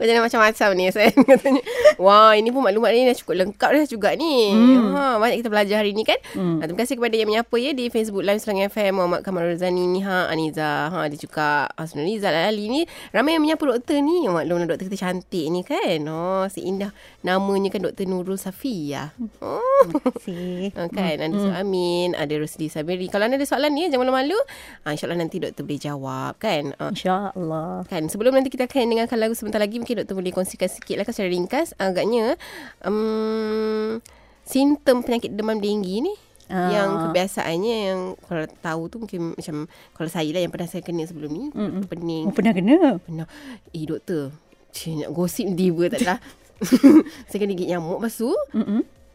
Jangan 0.00 0.22
macam-macam 0.24 0.68
ni 0.76 0.84
Sen 0.92 1.12
katanya. 1.12 1.62
Wah, 1.96 2.36
ini 2.38 2.54
pun 2.54 2.62
maklumat 2.62 2.94
ni 2.94 3.08
dah 3.08 3.16
cukup 3.16 3.34
lengkap 3.46 3.70
dah 3.72 3.84
juga 3.88 4.14
ni. 4.14 4.54
Hmm. 4.54 4.94
Ha, 4.94 5.02
banyak 5.18 5.42
kita 5.42 5.50
belajar 5.50 5.82
hari 5.82 5.96
ni 5.96 6.06
kan. 6.06 6.20
Hmm. 6.36 6.60
Ha, 6.60 6.68
terima 6.68 6.78
kasih 6.84 6.94
kepada 7.00 7.14
yang 7.16 7.28
menyapa 7.32 7.56
ya 7.58 7.72
di 7.74 7.90
Facebook 7.90 8.22
Live 8.22 8.44
Serang 8.44 8.62
FM 8.62 9.00
Muhammad 9.00 9.26
Kamal 9.26 9.48
Razani 9.48 9.88
Niha 9.88 10.30
Aniza. 10.30 10.92
Ha, 10.92 11.08
dia 11.10 11.18
juga 11.18 11.66
Hasnul 11.74 12.06
Rizal 12.06 12.36
Ali 12.36 12.70
ni. 12.70 12.82
Ramai 13.10 13.34
yang 13.34 13.42
menyapa 13.42 13.64
doktor 13.64 13.98
ni. 14.04 14.28
Maklumlah 14.28 14.68
doktor 14.70 14.86
kita 14.92 14.98
cantik 15.08 15.46
ni 15.50 15.60
kan. 15.66 15.98
Oh, 16.06 16.44
si 16.46 16.62
indah. 16.62 16.92
Namanya 17.20 17.68
kan 17.72 17.84
Doktor 17.84 18.06
Nurul 18.08 18.36
Safia. 18.40 19.12
Oh. 19.40 19.60
Terima 19.84 20.00
kasih. 20.12 20.60
Ha, 20.76 20.88
kan, 20.92 21.16
ada 21.20 21.32
hmm. 21.32 21.56
Amin, 21.56 22.08
ada 22.16 22.34
Rosli 22.36 22.68
Sabiri. 22.68 23.08
Kalau 23.08 23.28
anda 23.28 23.40
ada 23.40 23.48
soalan 23.48 23.72
ni, 23.72 23.88
jangan 23.88 24.08
malu-malu. 24.08 24.36
Ha, 24.84 24.92
InsyaAllah 24.92 25.18
nanti 25.20 25.40
doktor 25.40 25.64
boleh 25.64 25.80
jawab 25.80 26.36
kan. 26.40 26.76
Ha, 26.76 26.92
InsyaAllah. 26.92 27.88
Kan 27.88 28.08
sebelum 28.12 28.36
nanti 28.36 28.52
kita 28.52 28.68
akan 28.68 28.92
dengarkan 28.92 29.18
lagu 29.20 29.34
sebentar 29.36 29.60
lagi 29.60 29.80
mungkin 29.80 30.04
doktor 30.04 30.16
boleh 30.16 30.32
kongsikan 30.32 30.68
sikit 30.68 30.96
lah 31.00 31.04
kan 31.04 31.12
secara 31.16 31.30
ringkas 31.32 31.72
agaknya 31.80 32.36
um, 32.84 33.98
simptom 34.44 35.00
penyakit 35.00 35.32
demam 35.32 35.56
denggi 35.56 36.04
ni 36.04 36.12
uh. 36.52 36.70
yang 36.70 36.90
kebiasaannya 37.08 37.76
yang 37.88 38.00
kalau 38.26 38.44
tahu 38.60 38.82
tu 38.92 38.96
mungkin 39.00 39.20
macam 39.32 39.56
kalau 39.96 40.10
saya 40.12 40.28
lah 40.36 40.42
yang 40.44 40.52
pernah 40.52 40.68
saya 40.68 40.84
kena 40.84 41.08
sebelum 41.08 41.30
ni 41.32 41.44
Mm-mm. 41.54 41.88
pening. 41.88 42.28
Oh, 42.28 42.34
pernah 42.36 42.52
kena? 42.52 43.00
Pernah. 43.00 43.26
Eh 43.72 43.88
doktor, 43.88 44.34
cik 44.74 45.06
nak 45.06 45.10
gosip 45.16 45.48
diva 45.56 45.88
tak 45.88 46.02
lah. 46.04 46.18
saya 47.32 47.38
kena 47.40 47.56
gigit 47.56 47.72
nyamuk 47.72 48.04
lepas 48.04 48.14
tu. 48.20 48.30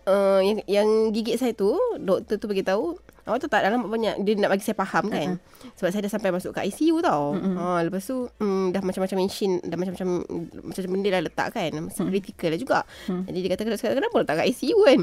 Uh, 0.05 0.39
yang 0.41 0.57
yang 0.65 0.89
gigit 1.13 1.37
saya 1.37 1.53
tu 1.53 1.77
doktor 1.97 2.37
tu 2.41 2.45
bagi 2.49 2.65
tahu 2.65 2.97
Awak 3.25 3.37
tu 3.41 3.49
tak 3.49 3.65
dalam 3.65 3.89
banyak 3.89 4.21
Dia 4.21 4.37
nak 4.37 4.53
bagi 4.53 4.61
saya 4.61 4.77
faham 4.77 5.09
kan 5.09 5.33
uh-huh. 5.33 5.73
Sebab 5.81 5.89
saya 5.89 6.01
dah 6.05 6.13
sampai 6.13 6.29
masuk 6.29 6.53
ke 6.53 6.61
ICU 6.69 7.01
tau 7.01 7.33
uh-huh. 7.33 7.57
ha, 7.57 7.81
Lepas 7.81 8.05
tu 8.05 8.29
um, 8.37 8.69
Dah 8.69 8.85
macam-macam 8.85 9.17
machine 9.17 9.57
Dah 9.65 9.73
macam-macam 9.81 10.21
Macam-macam 10.61 10.91
benda 10.93 11.09
dah 11.09 11.21
letak 11.25 11.47
kan 11.57 11.71
Masih 11.73 12.05
uh-huh. 12.05 12.13
critical 12.13 12.49
lah 12.53 12.59
juga 12.61 12.79
uh-huh. 12.85 13.25
Jadi 13.25 13.37
dia 13.41 13.49
kata 13.57 13.61
Kenapa 13.97 14.15
letak 14.21 14.35
kat 14.37 14.45
ICU 14.53 14.77
kan 14.77 14.99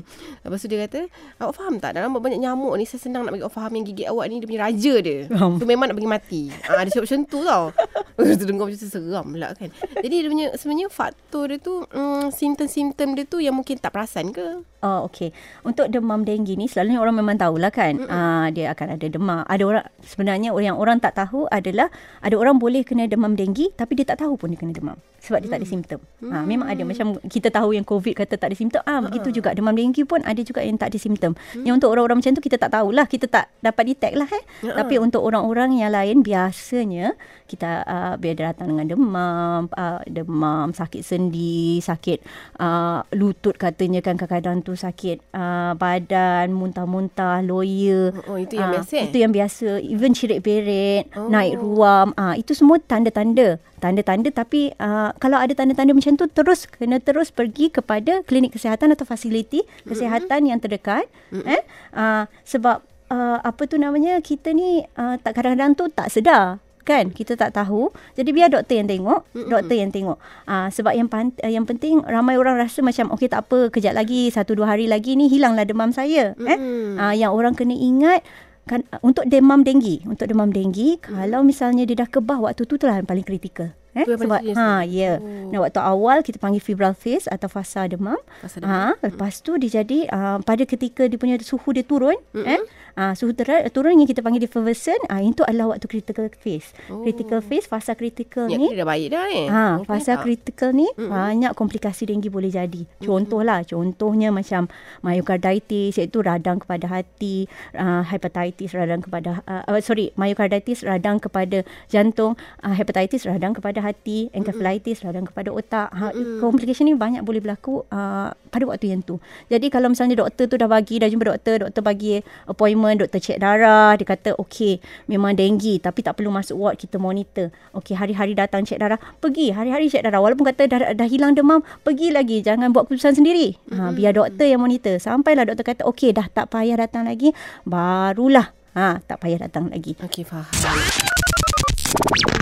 Lepas 0.47 0.59
tu 0.63 0.67
dia 0.71 0.79
kata 0.87 1.01
Awak 1.43 1.55
faham 1.59 1.75
tak 1.83 1.91
Dalam 1.99 2.15
banyak 2.15 2.39
nyamuk 2.39 2.79
ni 2.79 2.87
Saya 2.87 3.03
senang 3.03 3.27
nak 3.27 3.35
bagi 3.35 3.43
awak 3.43 3.55
faham 3.59 3.73
Yang 3.75 3.85
gigit 3.91 4.07
awak 4.07 4.25
ni 4.31 4.35
Dia 4.39 4.47
punya 4.47 4.63
raja 4.71 4.95
dia 5.03 5.19
um. 5.35 5.59
Tu 5.59 5.67
memang 5.67 5.91
nak 5.91 5.97
bagi 5.99 6.11
mati 6.11 6.43
ha, 6.71 6.79
Dia 6.87 6.95
cakap 6.95 7.11
macam 7.11 7.21
tu 7.27 7.39
tau 7.43 7.65
Tu 8.39 8.45
dengar 8.47 8.71
macam 8.71 8.79
seram 8.79 9.29
lah 9.35 9.51
kan 9.59 9.69
Jadi 9.99 10.15
dia 10.23 10.31
punya 10.31 10.47
Sebenarnya 10.55 10.87
faktor 10.95 11.51
dia 11.51 11.59
tu 11.59 11.83
um, 11.91 12.31
Simptom-simptom 12.31 13.19
dia 13.19 13.27
tu 13.27 13.43
Yang 13.43 13.59
mungkin 13.59 13.83
tak 13.83 13.91
perasan 13.91 14.31
ke 14.31 14.63
Oh, 14.83 15.07
okay. 15.07 15.31
Untuk 15.63 15.87
demam 15.95 16.27
denggi 16.27 16.59
ni 16.59 16.67
selalunya 16.67 16.99
orang 16.99 17.15
memang 17.23 17.39
tahulah 17.39 17.71
kan. 17.71 18.03
Uh, 18.13 18.47
dia 18.53 18.69
akan 18.77 19.01
ada 19.01 19.07
demam. 19.09 19.41
Ada 19.49 19.63
orang 19.65 19.87
sebenarnya 20.05 20.53
yang 20.61 20.77
orang 20.77 21.01
tak 21.01 21.17
tahu 21.17 21.49
adalah 21.49 21.89
ada 22.21 22.37
orang 22.37 22.61
boleh 22.61 22.85
kena 22.85 23.09
demam 23.09 23.33
denggi 23.33 23.73
tapi 23.73 23.97
dia 23.97 24.05
tak 24.05 24.21
tahu 24.21 24.37
pun 24.37 24.53
dia 24.53 24.61
kena 24.61 24.77
demam 24.77 25.01
sebab 25.23 25.39
dia 25.39 25.55
tak 25.55 25.63
ada 25.63 25.69
simptom. 25.71 26.01
Ha, 26.27 26.43
memang 26.43 26.67
ada 26.67 26.83
macam 26.83 27.15
kita 27.31 27.55
tahu 27.55 27.79
yang 27.79 27.87
COVID 27.87 28.19
kata 28.19 28.35
tak 28.35 28.51
ada 28.51 28.57
simptom. 28.59 28.83
Ah 28.83 28.99
begitu 28.99 29.31
juga 29.31 29.55
demam 29.55 29.71
denggi 29.71 30.03
pun 30.03 30.19
ada 30.27 30.43
juga 30.43 30.67
yang 30.67 30.75
tak 30.75 30.91
ada 30.91 30.99
simptom. 30.99 31.39
Yang 31.63 31.79
untuk 31.79 31.95
orang-orang 31.95 32.19
macam 32.19 32.35
tu 32.35 32.43
kita 32.43 32.59
tak 32.59 32.75
tahulah, 32.75 33.07
kita 33.07 33.31
tak 33.31 33.47
dapat 33.63 33.95
detect 33.95 34.19
lah 34.19 34.27
eh. 34.27 34.45
Tapi 34.67 34.99
untuk 34.99 35.23
orang-orang 35.23 35.79
yang 35.79 35.95
lain 35.95 36.27
biasanya 36.27 37.15
kita 37.47 37.87
uh, 37.87 38.15
biar 38.19 38.35
dia 38.35 38.51
datang 38.51 38.75
dengan 38.75 38.87
demam, 38.99 39.61
uh, 39.71 40.03
demam, 40.11 40.75
sakit 40.75 41.07
sendi, 41.07 41.79
sakit 41.79 42.19
uh, 42.59 43.07
lutut 43.15 43.55
katanya 43.55 44.03
kan 44.03 44.19
kadang-kadang 44.19 44.67
tu 44.67 44.75
sakit 44.75 45.23
uh, 45.31 45.79
badan, 45.79 46.51
muntah-muntah, 46.51 47.47
loya. 47.47 48.02
Oh 48.27 48.39
itu 48.41 48.59
yang 48.59 48.73
uh, 48.73 48.75
biasa. 48.81 48.95
Itu 49.07 49.17
yang 49.23 49.33
biasa. 49.33 49.69
Even 49.85 50.11
cirit 50.17 50.41
beret, 50.43 51.13
oh. 51.15 51.31
naik 51.31 51.61
ruam, 51.61 52.11
uh, 52.19 52.35
itu 52.35 52.57
semua 52.57 52.83
tanda-tanda 52.83 53.63
tanda-tanda 53.83 54.31
tapi 54.31 54.71
uh, 54.79 55.11
kalau 55.19 55.43
ada 55.43 55.51
tanda-tanda 55.59 55.91
macam 55.91 56.15
tu 56.15 56.31
terus 56.31 56.71
kena 56.71 57.03
terus 57.03 57.35
pergi 57.35 57.67
kepada 57.67 58.23
klinik 58.23 58.55
kesihatan 58.55 58.95
atau 58.95 59.03
fasiliti 59.03 59.67
kesihatan 59.83 60.47
mm-hmm. 60.47 60.51
yang 60.55 60.59
terdekat 60.63 61.11
mm-hmm. 61.35 61.51
eh 61.51 61.63
uh, 61.99 62.31
sebab 62.47 62.79
uh, 63.11 63.39
apa 63.43 63.63
tu 63.67 63.83
namanya 63.83 64.23
kita 64.23 64.55
ni 64.55 64.87
uh, 64.95 65.19
tak 65.19 65.35
kadang-kadang 65.35 65.75
tu 65.75 65.91
tak 65.91 66.15
sedar 66.15 66.63
kan 66.83 67.09
kita 67.09 67.39
tak 67.39 67.55
tahu 67.55 67.89
jadi 68.19 68.31
biar 68.31 68.49
doktor 68.53 68.75
yang 68.79 68.89
tengok 68.91 69.21
mm-hmm. 69.33 69.51
doktor 69.51 69.77
yang 69.79 69.91
tengok 69.95 70.19
uh, 70.47 70.69
sebab 70.69 70.93
yang 70.93 71.09
pan- 71.09 71.39
yang 71.43 71.65
penting 71.65 72.03
ramai 72.05 72.37
orang 72.37 72.59
rasa 72.59 72.83
macam 72.83 73.15
okey 73.17 73.31
tak 73.31 73.49
apa 73.49 73.71
kejap 73.71 73.95
lagi 73.95 74.29
satu 74.29 74.59
dua 74.59 74.75
hari 74.75 74.91
lagi 74.91 75.15
ni 75.15 75.31
hilanglah 75.31 75.65
demam 75.65 75.95
saya 75.95 76.35
mm-hmm. 76.37 76.51
eh 76.51 76.59
uh, 76.99 77.15
yang 77.15 77.33
orang 77.33 77.55
kena 77.55 77.75
ingat 77.75 78.21
kan 78.63 78.87
untuk 79.03 79.27
demam 79.27 79.67
denggi 79.67 80.07
untuk 80.07 80.31
demam 80.31 80.47
denggi 80.47 81.03
hmm. 81.03 81.19
kalau 81.19 81.43
misalnya 81.43 81.83
dia 81.83 81.99
dah 81.99 82.07
kebah 82.07 82.39
waktu 82.39 82.63
tu 82.63 82.79
tu 82.79 82.87
lah 82.87 83.03
yang 83.03 83.11
paling 83.11 83.27
kritikal 83.27 83.75
Eh? 83.93 84.09
Sebab 84.09 84.41
ha 84.57 84.81
ya. 84.89 84.89
Yeah. 84.89 85.17
Oh. 85.21 85.53
Nah, 85.53 85.59
waktu 85.69 85.81
awal 85.85 86.25
kita 86.25 86.41
panggil 86.41 86.65
febrile 86.65 86.97
phase 86.97 87.29
atau 87.29 87.45
fasa 87.53 87.85
demam. 87.85 88.17
Fasa 88.41 88.65
demam. 88.65 88.97
Ha 88.97 88.97
lepas 89.05 89.45
tu 89.45 89.61
dia 89.61 89.85
jadi 89.85 90.09
uh, 90.09 90.41
pada 90.41 90.65
ketika 90.65 91.05
dia 91.05 91.21
punya 91.21 91.37
suhu 91.45 91.77
dia 91.77 91.85
turun 91.85 92.17
mm-hmm. 92.33 92.57
eh 92.57 92.61
uh, 92.99 93.13
suhu 93.17 93.33
ter- 93.33 93.69
turun 93.73 93.97
yang 93.97 94.09
kita 94.09 94.21
panggil 94.21 94.45
effervescent 94.45 95.01
uh, 95.09 95.21
itu 95.23 95.43
adalah 95.47 95.77
waktu 95.77 95.87
critical 95.89 96.27
phase. 96.33 96.75
Oh. 96.93 97.05
Critical 97.07 97.41
phase 97.41 97.67
fasa 97.69 97.97
critical 97.97 98.51
ya, 98.51 98.59
ni. 98.59 98.73
dah 98.75 98.87
baik 98.87 99.09
dah 99.13 99.27
eh. 99.31 99.47
Ha 99.49 99.65
okay, 99.81 99.89
fasa 99.89 100.19
tak. 100.19 100.29
critical 100.29 100.71
ni 100.77 100.89
mm-hmm. 100.93 101.09
banyak 101.09 101.53
komplikasi 101.57 102.03
denggi 102.09 102.29
boleh 102.29 102.53
jadi. 102.53 102.83
Contohlah 103.01 103.63
mm-hmm. 103.63 103.73
contohnya 103.73 104.29
macam 104.35 104.69
myocarditis 105.01 105.97
iaitu 105.97 106.19
radang 106.21 106.61
kepada 106.61 106.87
hati, 106.91 107.49
uh, 107.79 108.05
hepatitis 108.05 108.77
radang 108.77 109.01
kepada 109.01 109.41
uh, 109.49 109.65
uh, 109.69 109.81
sorry 109.81 110.13
myocarditis 110.19 110.85
radang 110.85 111.23
kepada 111.23 111.65
jantung, 111.89 112.37
uh, 112.61 112.75
hepatitis 112.75 113.25
radang 113.25 113.57
kepada 113.57 113.81
hati, 113.81 114.29
encephalitis, 114.37 115.01
mm-hmm. 115.01 115.09
radang 115.09 115.27
kepada 115.29 115.51
otak. 115.55 115.89
Ha, 115.95 116.13
mm-hmm. 116.13 116.41
Komplikasi 116.43 116.83
ni 116.85 116.93
banyak 116.99 117.23
boleh 117.23 117.41
berlaku 117.41 117.87
uh, 117.89 118.35
pada 118.53 118.65
waktu 118.69 118.93
yang 118.93 119.01
tu. 119.01 119.23
Jadi 119.49 119.71
kalau 119.71 119.89
misalnya 119.89 120.21
doktor 120.21 120.51
tu 120.51 120.59
dah 120.59 120.69
bagi, 120.69 121.01
dah 121.01 121.09
jumpa 121.09 121.25
doktor, 121.33 121.69
doktor 121.69 121.83
bagi 121.87 122.21
appointment, 122.51 122.82
doktor 122.99 123.23
cek 123.23 123.39
darah, 123.39 123.95
dia 123.95 124.07
kata 124.07 124.35
okey, 124.43 124.83
memang 125.07 125.39
denggi 125.39 125.79
tapi 125.79 126.03
tak 126.03 126.19
perlu 126.19 126.35
masuk 126.35 126.59
ward, 126.59 126.77
kita 126.77 126.99
monitor. 126.99 127.55
Okey, 127.79 127.95
hari-hari 127.95 128.35
datang 128.35 128.67
cek 128.67 128.83
darah, 128.83 128.99
pergi 128.99 129.55
hari-hari 129.55 129.87
cek 129.87 130.03
darah. 130.03 130.19
Walaupun 130.19 130.43
kata 130.51 130.67
dah, 130.67 130.81
dah 130.93 131.09
hilang 131.09 131.39
demam, 131.39 131.63
pergi 131.87 132.11
lagi. 132.11 132.43
Jangan 132.43 132.75
buat 132.75 132.91
keputusan 132.91 133.23
sendiri. 133.23 133.55
Ha, 133.71 133.95
biar 133.95 134.19
doktor 134.19 134.51
yang 134.51 134.59
monitor. 134.59 134.99
Sampailah 134.99 135.47
doktor 135.47 135.63
kata 135.63 135.83
okey, 135.87 136.11
dah 136.11 136.27
tak 136.27 136.51
payah 136.51 136.75
datang 136.83 137.07
lagi, 137.07 137.31
barulah 137.63 138.51
Ha, 138.73 139.05
tak 139.05 139.21
payah 139.21 139.45
datang 139.49 139.69
lagi. 139.69 139.93
Okey, 140.01 140.25
faham. 140.25 140.49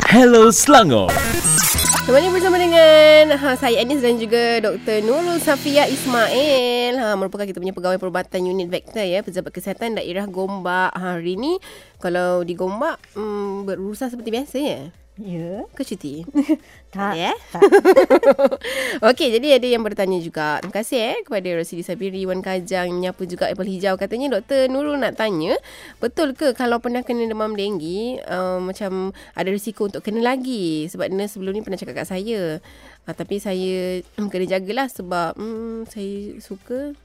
Hello 0.06 0.54
Selangor. 0.54 1.10
Kembali 2.10 2.26
bersama 2.34 2.58
dengan 2.58 3.38
ha, 3.38 3.54
saya 3.54 3.86
Anis 3.86 4.02
dan 4.02 4.18
juga 4.18 4.58
Dr. 4.58 4.98
Nurul 5.06 5.38
Safia 5.38 5.86
Ismail. 5.86 6.98
Ha, 6.98 7.14
merupakan 7.14 7.46
kita 7.46 7.62
punya 7.62 7.70
pegawai 7.70 8.02
perubatan 8.02 8.50
unit 8.50 8.66
vektor 8.66 9.06
ya, 9.06 9.22
pejabat 9.22 9.54
kesihatan 9.54 9.94
daerah 9.94 10.26
Gombak. 10.26 10.90
Ha, 10.90 11.22
hari 11.22 11.38
ni 11.38 11.62
kalau 12.02 12.42
di 12.42 12.58
Gombak 12.58 12.98
hmm, 13.14 13.62
berurusan 13.62 14.10
seperti 14.10 14.34
biasa 14.34 14.56
ya. 14.58 14.90
Ya. 15.18 15.66
Ke 15.74 15.82
cuti? 15.82 16.22
tak. 16.94 17.12
Ya? 17.18 17.34
Tak. 17.50 17.60
Okey, 19.10 19.34
jadi 19.34 19.58
ada 19.58 19.66
yang 19.66 19.82
bertanya 19.82 20.22
juga. 20.22 20.62
Terima 20.62 20.74
kasih 20.80 20.98
eh 21.00 21.18
kepada 21.26 21.48
Rosidi 21.58 21.82
Sabiri, 21.82 22.22
Wan 22.24 22.40
Kajang, 22.40 22.88
menyapu 22.94 23.26
juga 23.26 23.50
Apple 23.50 23.66
Hijau. 23.66 23.98
Katanya 23.98 24.38
Dr. 24.38 24.70
Nurul 24.70 24.96
nak 24.96 25.18
tanya, 25.20 25.58
betul 25.98 26.32
ke 26.32 26.54
kalau 26.54 26.78
pernah 26.78 27.02
kena 27.02 27.26
demam 27.26 27.52
denggi, 27.52 28.22
uh, 28.24 28.62
macam 28.62 29.10
ada 29.34 29.48
risiko 29.50 29.90
untuk 29.90 30.00
kena 30.06 30.22
lagi? 30.22 30.88
Sebab 30.88 31.10
nurse 31.10 31.36
sebelum 31.36 31.58
ni 31.58 31.60
pernah 31.66 31.80
cakap 31.80 32.00
kat 32.00 32.08
saya. 32.08 32.62
Uh, 33.04 33.14
tapi 33.14 33.42
saya 33.42 34.00
um, 34.16 34.30
kena 34.32 34.46
jagalah 34.46 34.88
sebab 34.88 35.36
um, 35.36 35.84
saya 35.90 36.38
suka 36.40 36.96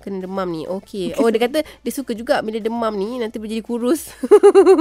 kena 0.00 0.24
demam 0.24 0.48
ni. 0.48 0.64
Okey. 0.64 1.16
Oh, 1.20 1.28
dia 1.28 1.40
kata 1.46 1.62
dia 1.62 1.92
suka 1.92 2.16
juga 2.16 2.40
bila 2.40 2.58
demam 2.58 2.92
ni 2.96 3.20
nanti 3.20 3.36
berjadi 3.36 3.62
kurus. 3.62 4.10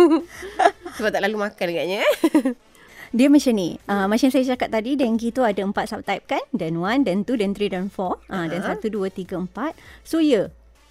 Sebab 0.97 1.09
tak 1.11 1.21
lalu 1.23 1.37
makan 1.37 1.65
agaknya. 1.69 2.03
Eh? 2.03 2.11
Dia 3.09 3.25
macam 3.25 3.53
ni. 3.57 3.81
Uh, 3.89 4.05
macam 4.05 4.29
saya 4.29 4.45
cakap 4.45 4.69
tadi, 4.69 4.93
denggi 4.93 5.33
tu 5.33 5.41
ada 5.41 5.57
empat 5.65 5.89
subtype 5.89 6.29
kan? 6.29 6.45
Dan 6.53 6.77
one, 6.77 7.01
dan 7.01 7.25
two, 7.25 7.41
dan 7.41 7.57
three, 7.57 7.65
dan 7.65 7.89
four. 7.89 8.21
Uh, 8.29 8.45
uh-huh. 8.45 8.53
Dan 8.53 8.59
satu, 8.61 8.85
dua, 8.93 9.09
tiga, 9.09 9.41
empat. 9.41 9.73
So, 10.05 10.21
ya. 10.21 10.45
Yeah, 10.45 10.47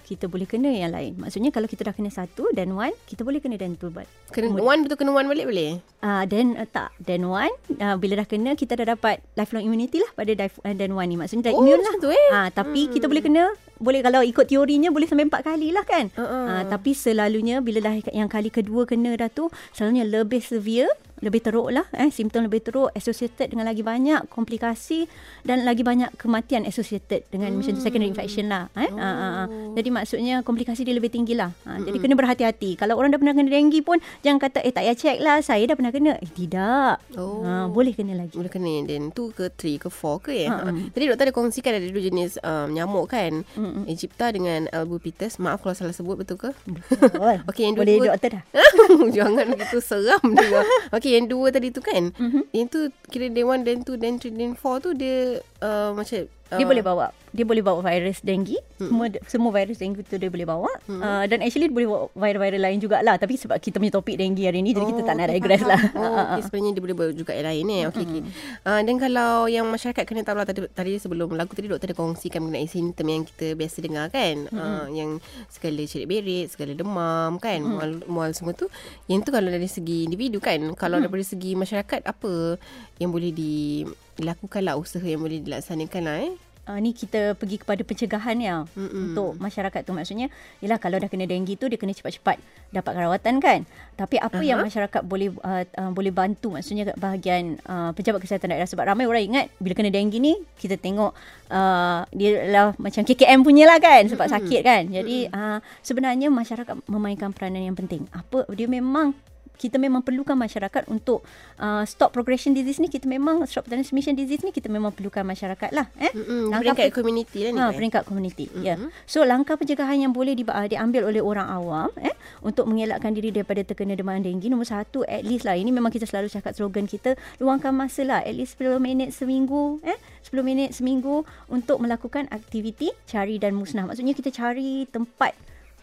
kita 0.09 0.25
boleh 0.25 0.49
kena 0.49 0.73
yang 0.73 0.97
lain. 0.97 1.21
Maksudnya 1.21 1.53
kalau 1.53 1.69
kita 1.69 1.85
dah 1.85 1.93
kena 1.93 2.09
satu 2.09 2.49
dan 2.57 2.73
one, 2.73 2.97
kita 3.05 3.29
boleh 3.29 3.45
kena 3.45 3.61
dan 3.61 3.77
two. 3.77 3.93
Kena 3.93 4.49
Kemudian. 4.49 4.65
one 4.65 4.81
betul 4.89 4.97
kena 5.05 5.13
one 5.13 5.29
balik 5.29 5.45
boleh? 5.45 5.85
Ah 6.01 6.09
uh, 6.09 6.23
then 6.25 6.57
uh, 6.57 6.65
tak. 6.65 6.97
Dan 6.97 7.29
one, 7.29 7.53
uh, 7.77 8.01
bila 8.01 8.25
dah 8.25 8.25
kena, 8.25 8.57
kita 8.57 8.81
dah 8.81 8.97
dapat 8.97 9.21
lifelong 9.37 9.69
immunity 9.69 10.01
lah 10.01 10.09
pada 10.17 10.33
uh, 10.33 10.73
dan 10.73 10.97
one 10.97 11.09
ni. 11.13 11.21
Maksudnya 11.21 11.53
dah 11.53 11.53
oh, 11.53 11.61
immune 11.61 11.85
lah. 11.85 11.95
Tu, 12.01 12.09
eh? 12.09 12.29
uh, 12.33 12.49
tapi 12.49 12.89
hmm. 12.89 12.93
kita 12.97 13.05
boleh 13.05 13.23
kena, 13.23 13.45
boleh 13.77 14.01
kalau 14.01 14.25
ikut 14.25 14.49
teorinya 14.49 14.89
boleh 14.89 15.05
sampai 15.05 15.29
empat 15.29 15.45
kali 15.45 15.69
lah 15.77 15.85
kan. 15.85 16.09
Uh-uh. 16.17 16.45
Uh, 16.57 16.63
tapi 16.73 16.97
selalunya 16.97 17.61
bila 17.61 17.85
dah 17.85 17.93
yang 18.09 18.33
kali 18.33 18.49
kedua 18.49 18.89
kena 18.89 19.13
dah 19.13 19.29
tu, 19.29 19.53
selalunya 19.77 20.09
lebih 20.09 20.41
severe 20.41 20.89
lebih 21.23 21.41
teruk 21.41 21.71
lah 21.71 21.87
eh 21.95 22.11
simptom 22.11 22.45
lebih 22.45 22.61
teruk 22.61 22.91
associated 22.99 23.55
dengan 23.55 23.71
lagi 23.71 23.87
banyak 23.87 24.27
komplikasi 24.27 25.07
dan 25.47 25.63
lagi 25.63 25.87
banyak 25.87 26.11
kematian 26.19 26.67
associated 26.67 27.23
dengan 27.31 27.55
hmm. 27.55 27.63
macam 27.63 27.73
tu 27.79 27.83
secondary 27.83 28.11
infection 28.11 28.51
lah 28.51 28.67
eh 28.75 28.91
oh. 28.91 28.99
ha, 28.99 29.11
ha, 29.11 29.29
ha. 29.31 29.43
jadi 29.79 29.89
maksudnya 29.95 30.35
komplikasi 30.43 30.83
dia 30.83 30.95
lebih 30.95 31.15
tinggi 31.15 31.39
lah 31.39 31.55
ha, 31.65 31.79
hmm. 31.79 31.87
jadi 31.87 31.97
kena 32.03 32.15
berhati-hati 32.19 32.71
kalau 32.75 32.99
orang 32.99 33.15
dah 33.15 33.21
pernah 33.23 33.35
kena 33.39 33.51
denggi 33.51 33.81
pun 33.81 34.03
jangan 34.27 34.39
kata 34.43 34.59
eh 34.67 34.75
tak 34.75 34.89
payah 34.89 34.97
check 34.97 35.19
lah 35.21 35.39
saya 35.45 35.63
dah 35.69 35.77
pernah 35.77 35.93
kena 35.93 36.13
eh 36.17 36.31
tidak 36.33 36.97
oh. 37.21 37.45
ha, 37.45 37.69
boleh 37.69 37.93
kena 37.93 38.17
lagi 38.17 38.33
boleh 38.33 38.49
kena 38.49 38.89
dan 38.89 39.13
tu 39.13 39.29
ke 39.37 39.53
3 39.53 39.85
ke 39.85 39.89
4 39.93 40.25
ke 40.25 40.33
ya 40.33 40.49
ha, 40.49 40.57
ha. 40.65 40.73
tadi 40.73 41.05
doktor 41.05 41.29
ada 41.29 41.35
kongsikan 41.37 41.73
ada 41.77 41.89
dua 41.93 42.03
jenis 42.03 42.41
um, 42.41 42.73
nyamuk 42.73 43.13
kan 43.13 43.45
hmm. 43.53 43.85
Egypta 43.85 44.33
dengan 44.33 44.65
albupitus 44.73 45.37
maaf 45.37 45.61
kalau 45.61 45.77
salah 45.77 45.93
sebut 45.93 46.17
betul 46.17 46.41
ke 46.41 46.51
betul 46.65 47.13
okay, 47.51 47.69
yang 47.69 47.77
boleh 47.77 48.01
dua, 48.01 48.17
doktor 48.17 48.41
dah 48.41 48.45
jangan 49.17 49.45
begitu 49.53 49.79
seram 49.85 50.25
juga 50.25 50.65
okay 50.97 51.08
yang 51.17 51.27
dua 51.31 51.49
tadi 51.49 51.73
tu 51.73 51.81
kan 51.81 52.13
mm-hmm. 52.13 52.43
yang 52.53 52.69
tu 52.69 52.93
kira 53.09 53.33
day 53.33 53.45
1 53.47 53.65
dan 53.65 53.77
2 53.87 53.97
dan 53.97 54.15
3 54.21 54.35
dan 54.37 54.51
4 54.57 54.85
tu 54.85 54.91
dia 54.93 55.41
uh, 55.65 55.91
macam 55.97 56.29
dia 56.49 56.65
uh, 56.65 56.69
boleh 56.69 56.85
bawa 56.85 57.13
dia 57.33 57.45
boleh 57.45 57.61
bawa 57.61 57.85
virus 57.85 58.25
denggi 58.25 58.57
hmm. 58.81 58.89
semua 58.89 59.07
semua 59.29 59.51
virus 59.53 59.77
denggi 59.77 60.01
tu 60.05 60.17
dia 60.17 60.33
boleh 60.33 60.49
bawa. 60.49 60.71
Hmm. 60.89 61.01
uh, 61.01 61.25
dan 61.29 61.45
actually 61.45 61.69
dia 61.69 61.77
boleh 61.77 61.89
bawa 61.89 62.01
virus-virus 62.17 62.61
lain 62.61 62.79
jugalah. 62.81 63.15
Tapi 63.21 63.35
sebab 63.37 63.57
kita 63.61 63.77
punya 63.77 63.93
topik 63.93 64.17
denggi 64.17 64.49
hari 64.49 64.65
ni 64.65 64.73
oh, 64.73 64.81
jadi 64.81 64.85
kita 64.95 65.03
tak 65.05 65.15
nak 65.19 65.29
digress 65.33 65.63
lah. 65.65 65.81
oh, 65.97 66.25
okay, 66.37 66.43
sebenarnya 66.49 66.71
dia 66.77 66.83
boleh 66.83 66.97
bawa 66.97 67.11
juga 67.13 67.33
yang 67.37 67.47
lain 67.53 67.67
eh. 67.69 67.83
Okey 67.93 68.03
okey. 68.09 68.23
Uh, 68.65 68.81
dan 68.81 68.95
kalau 68.97 69.33
yang 69.51 69.67
masyarakat 69.69 70.05
kena 70.09 70.25
tahu 70.25 70.37
lah 70.41 70.47
tadi, 70.49 70.61
tadi 70.73 70.93
sebelum 70.97 71.37
lagu 71.37 71.53
tadi 71.53 71.69
doktor 71.69 71.93
ada 71.93 71.97
kongsikan 71.97 72.41
mengenai 72.45 72.69
simptom 72.69 73.07
yang 73.09 73.23
kita 73.29 73.47
biasa 73.53 73.77
dengar 73.85 74.05
kan? 74.09 74.37
Hmm. 74.49 74.59
uh, 74.59 74.87
yang 74.93 75.11
segala 75.53 75.83
cerit 75.85 76.09
berit 76.09 76.49
segala 76.49 76.73
demam 76.73 77.37
kan? 77.37 77.61
Hmm. 77.61 77.77
mual, 77.77 77.91
mual 78.09 78.31
semua 78.33 78.57
tu 78.57 78.67
yang 79.07 79.21
tu 79.21 79.29
kalau 79.29 79.53
dari 79.53 79.69
segi 79.69 80.09
individu 80.09 80.41
kan? 80.41 80.59
Kalau 80.75 80.97
hmm. 80.97 81.05
daripada 81.05 81.25
segi 81.25 81.53
masyarakat 81.53 82.01
apa 82.09 82.57
yang 82.97 83.13
boleh 83.13 83.31
dilakukan 83.31 84.08
lah 84.19 84.75
usaha 84.75 85.05
yang 85.05 85.23
boleh 85.23 85.43
dilaksanakan 85.43 86.03
lah 86.05 86.19
eh. 86.27 86.35
Uh, 86.69 86.77
ni 86.85 86.93
kita 86.93 87.33
pergi 87.33 87.65
kepada 87.65 87.81
pencegahan 87.81 88.37
ya 88.45 88.69
Mm-mm. 88.77 89.09
untuk 89.09 89.41
masyarakat 89.41 89.89
tu. 89.89 89.97
Maksudnya 89.97 90.29
ialah 90.61 90.77
kalau 90.77 91.01
dah 91.01 91.09
kena 91.09 91.25
denggi 91.25 91.57
tu 91.57 91.65
dia 91.65 91.81
kena 91.81 91.97
cepat-cepat 91.97 92.37
dapat 92.69 92.93
rawatan 92.93 93.41
kan? 93.41 93.65
Tapi 93.97 94.21
apa 94.21 94.37
uh-huh. 94.37 94.45
yang 94.45 94.61
masyarakat 94.61 95.01
boleh 95.01 95.33
uh, 95.41 95.65
uh, 95.65 95.91
boleh 95.97 96.13
bantu? 96.13 96.53
Maksudnya 96.53 96.93
bahagian 97.01 97.57
uh, 97.65 97.97
pejabat 97.97 98.21
kesihatan 98.21 98.53
daerah 98.53 98.69
sebab 98.69 98.85
ramai 98.85 99.09
orang 99.09 99.25
ingat 99.25 99.47
bila 99.57 99.73
kena 99.73 99.89
denggi 99.89 100.21
ni 100.21 100.37
kita 100.61 100.77
tengok 100.77 101.17
uh, 101.49 102.05
dia 102.13 102.45
lah 102.53 102.77
macam 102.77 103.01
KKM 103.01 103.41
punya 103.41 103.65
lah 103.65 103.81
kan? 103.81 104.05
Sebab 104.05 104.29
Mm-mm. 104.29 104.37
sakit 104.37 104.61
kan? 104.61 104.83
Jadi 104.93 105.25
uh, 105.33 105.65
sebenarnya 105.81 106.29
masyarakat 106.29 106.85
memainkan 106.85 107.33
peranan 107.33 107.65
yang 107.65 107.81
penting. 107.81 108.05
Apa 108.13 108.45
dia 108.53 108.69
memang 108.69 109.17
kita 109.59 109.77
memang 109.77 110.07
perlukan 110.07 110.39
masyarakat 110.39 110.87
untuk 110.87 111.27
uh, 111.59 111.83
stop 111.83 112.15
progression 112.15 112.55
disease 112.55 112.79
ni 112.79 112.87
kita 112.87 113.11
memang 113.11 113.43
stop 113.51 113.67
transmission 113.67 114.15
disease 114.15 114.47
ni 114.47 114.55
kita 114.55 114.71
memang 114.71 114.95
perlukan 114.95 115.27
masyarakat 115.27 115.71
lah 115.75 115.91
eh 115.99 116.15
mm-hmm. 116.15 116.55
peringkat 116.55 116.89
community 116.95 117.39
lah 117.45 117.51
ni 117.51 117.61
ha, 117.61 117.67
peringkat 117.75 118.03
community 118.07 118.47
ya 118.63 118.79
mm-hmm. 118.79 118.89
yeah. 118.95 119.05
so 119.05 119.27
langkah 119.27 119.59
pencegahan 119.59 119.99
yang 119.99 120.15
boleh 120.15 120.39
di, 120.39 120.47
uh, 120.47 120.67
diambil 120.71 121.11
oleh 121.11 121.19
orang 121.19 121.51
awam 121.51 121.91
eh 121.99 122.15
untuk 122.47 122.71
mengelakkan 122.71 123.11
diri 123.11 123.35
daripada 123.35 123.67
terkena 123.67 123.99
demam 123.99 124.23
denggi 124.23 124.47
nombor 124.47 124.71
satu 124.71 125.03
at 125.05 125.27
least 125.27 125.43
lah 125.43 125.59
ini 125.59 125.75
memang 125.75 125.91
kita 125.91 126.07
selalu 126.07 126.31
cakap 126.31 126.55
slogan 126.55 126.87
kita 126.87 127.19
luangkan 127.43 127.75
masa 127.75 128.07
lah 128.07 128.21
at 128.23 128.33
least 128.33 128.57
10 128.63 128.79
minit 128.79 129.11
seminggu 129.11 129.83
eh 129.83 129.99
10 130.31 130.39
minit 130.47 130.71
seminggu 130.77 131.27
untuk 131.51 131.83
melakukan 131.83 132.31
aktiviti 132.31 132.95
cari 133.11 133.43
dan 133.43 133.59
musnah 133.59 133.91
maksudnya 133.91 134.15
kita 134.15 134.31
cari 134.31 134.87
tempat 134.87 135.35